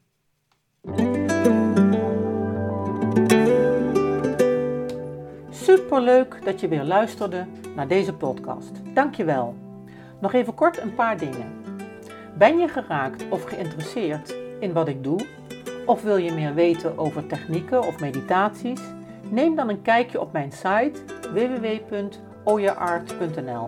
Superleuk 5.49 6.45
dat 6.45 6.59
je 6.59 6.67
weer 6.67 6.83
luisterde 6.83 7.45
naar 7.75 7.87
deze 7.87 8.13
podcast. 8.13 8.71
Dankjewel. 8.93 9.55
Nog 10.21 10.33
even 10.33 10.53
kort 10.53 10.77
een 10.77 10.95
paar 10.95 11.17
dingen. 11.17 11.57
Ben 12.37 12.57
je 12.57 12.67
geraakt 12.67 13.29
of 13.29 13.43
geïnteresseerd 13.43 14.35
in 14.59 14.73
wat 14.73 14.87
ik 14.87 15.03
doe? 15.03 15.19
Of 15.85 16.01
wil 16.01 16.17
je 16.17 16.31
meer 16.31 16.53
weten 16.53 16.97
over 16.97 17.27
technieken 17.27 17.83
of 17.83 17.99
meditaties? 17.99 18.81
Neem 19.29 19.55
dan 19.55 19.69
een 19.69 19.81
kijkje 19.81 20.21
op 20.21 20.31
mijn 20.31 20.51
site 20.51 21.03
www.oyaart.nl. 21.33 23.67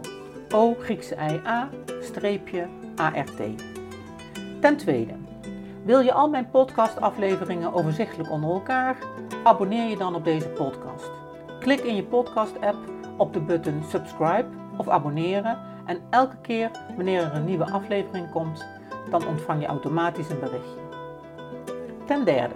O 0.50 0.76
Griekse 0.80 1.16
I 1.16 1.42
A 1.46 1.70
streepje 2.02 2.68
ART. 2.96 3.40
Ten 4.62 4.78
tweede, 4.78 5.14
Wil 5.84 6.00
je 6.00 6.14
al 6.14 6.30
mijn 6.30 6.50
podcastafleveringen 6.50 7.74
overzichtelijk 7.74 8.32
onder 8.32 8.50
elkaar? 8.50 8.98
Abonneer 9.44 9.90
je 9.90 9.98
dan 9.98 10.16
op 10.16 10.24
deze 10.24 10.50
podcast. 10.50 11.12
Klik 11.60 11.80
in 11.80 11.96
je 11.96 12.04
podcast-app 12.04 12.78
op 13.18 13.34
de 13.34 13.40
button 13.40 13.84
subscribe 13.90 14.46
of 14.78 14.88
abonneren 14.88 15.60
en 15.86 16.02
elke 16.10 16.38
keer 16.42 16.72
wanneer 16.96 17.22
er 17.22 17.36
een 17.36 17.46
nieuwe 17.46 17.72
aflevering 17.72 18.32
komt, 18.32 18.66
dan 19.10 19.28
ontvang 19.28 19.62
je 19.62 19.68
automatisch 19.68 20.30
een 20.30 20.40
berichtje. 20.40 20.80
Ten 22.06 22.26
derde, 22.26 22.56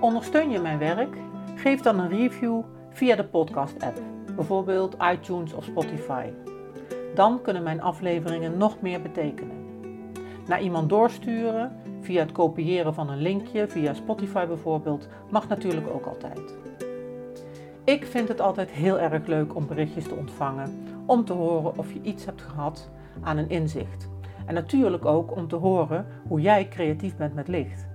ondersteun 0.00 0.50
je 0.50 0.60
mijn 0.60 0.78
werk? 0.78 1.16
Geef 1.54 1.80
dan 1.80 1.98
een 1.98 2.08
review 2.08 2.62
via 2.90 3.16
de 3.16 3.24
podcast-app, 3.24 4.00
bijvoorbeeld 4.36 4.96
iTunes 5.12 5.52
of 5.52 5.64
Spotify. 5.64 6.26
Dan 7.14 7.42
kunnen 7.42 7.62
mijn 7.62 7.82
afleveringen 7.82 8.56
nog 8.56 8.80
meer 8.80 9.02
betekenen. 9.02 9.61
Naar 10.46 10.62
iemand 10.62 10.88
doorsturen 10.88 11.72
via 12.00 12.20
het 12.20 12.32
kopiëren 12.32 12.94
van 12.94 13.10
een 13.10 13.20
linkje, 13.20 13.68
via 13.68 13.94
Spotify 13.94 14.46
bijvoorbeeld, 14.46 15.08
mag 15.30 15.48
natuurlijk 15.48 15.86
ook 15.94 16.06
altijd. 16.06 16.54
Ik 17.84 18.06
vind 18.06 18.28
het 18.28 18.40
altijd 18.40 18.70
heel 18.70 18.98
erg 18.98 19.26
leuk 19.26 19.54
om 19.54 19.66
berichtjes 19.66 20.04
te 20.04 20.14
ontvangen, 20.14 20.84
om 21.06 21.24
te 21.24 21.32
horen 21.32 21.78
of 21.78 21.92
je 21.92 22.00
iets 22.02 22.24
hebt 22.24 22.42
gehad 22.42 22.90
aan 23.20 23.36
een 23.36 23.48
inzicht. 23.48 24.10
En 24.46 24.54
natuurlijk 24.54 25.04
ook 25.04 25.36
om 25.36 25.48
te 25.48 25.56
horen 25.56 26.06
hoe 26.28 26.40
jij 26.40 26.68
creatief 26.68 27.16
bent 27.16 27.34
met 27.34 27.48
licht. 27.48 27.88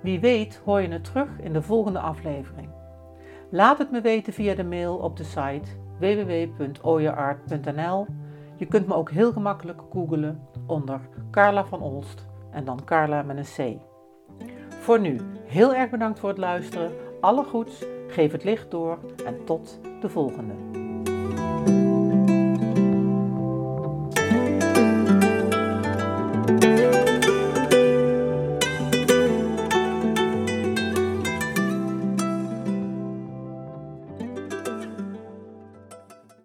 Wie 0.00 0.20
weet 0.20 0.60
hoor 0.64 0.80
je 0.80 0.88
het 0.88 1.04
terug 1.04 1.28
in 1.40 1.52
de 1.52 1.62
volgende 1.62 1.98
aflevering. 1.98 2.68
Laat 3.50 3.78
het 3.78 3.90
me 3.90 4.00
weten 4.00 4.32
via 4.32 4.54
de 4.54 4.64
mail 4.64 4.96
op 4.96 5.16
de 5.16 5.24
site 5.24 5.70
www.oyeart.nl. 5.98 8.06
Je 8.64 8.70
kunt 8.70 8.86
me 8.86 8.94
ook 8.94 9.10
heel 9.10 9.32
gemakkelijk 9.32 9.80
googlen 9.90 10.48
onder 10.66 11.00
Carla 11.30 11.64
van 11.64 11.80
Olst 11.80 12.26
en 12.50 12.64
dan 12.64 12.84
Carla 12.84 13.22
met 13.22 13.36
een 13.36 13.76
C. 13.76 13.80
Voor 14.68 15.00
nu, 15.00 15.20
heel 15.44 15.74
erg 15.74 15.90
bedankt 15.90 16.18
voor 16.18 16.28
het 16.28 16.38
luisteren. 16.38 16.92
Alle 17.20 17.44
goeds, 17.44 17.84
geef 18.08 18.32
het 18.32 18.44
licht 18.44 18.70
door 18.70 18.98
en 19.26 19.44
tot 19.44 19.80
de 20.00 20.08
volgende. 20.08 20.83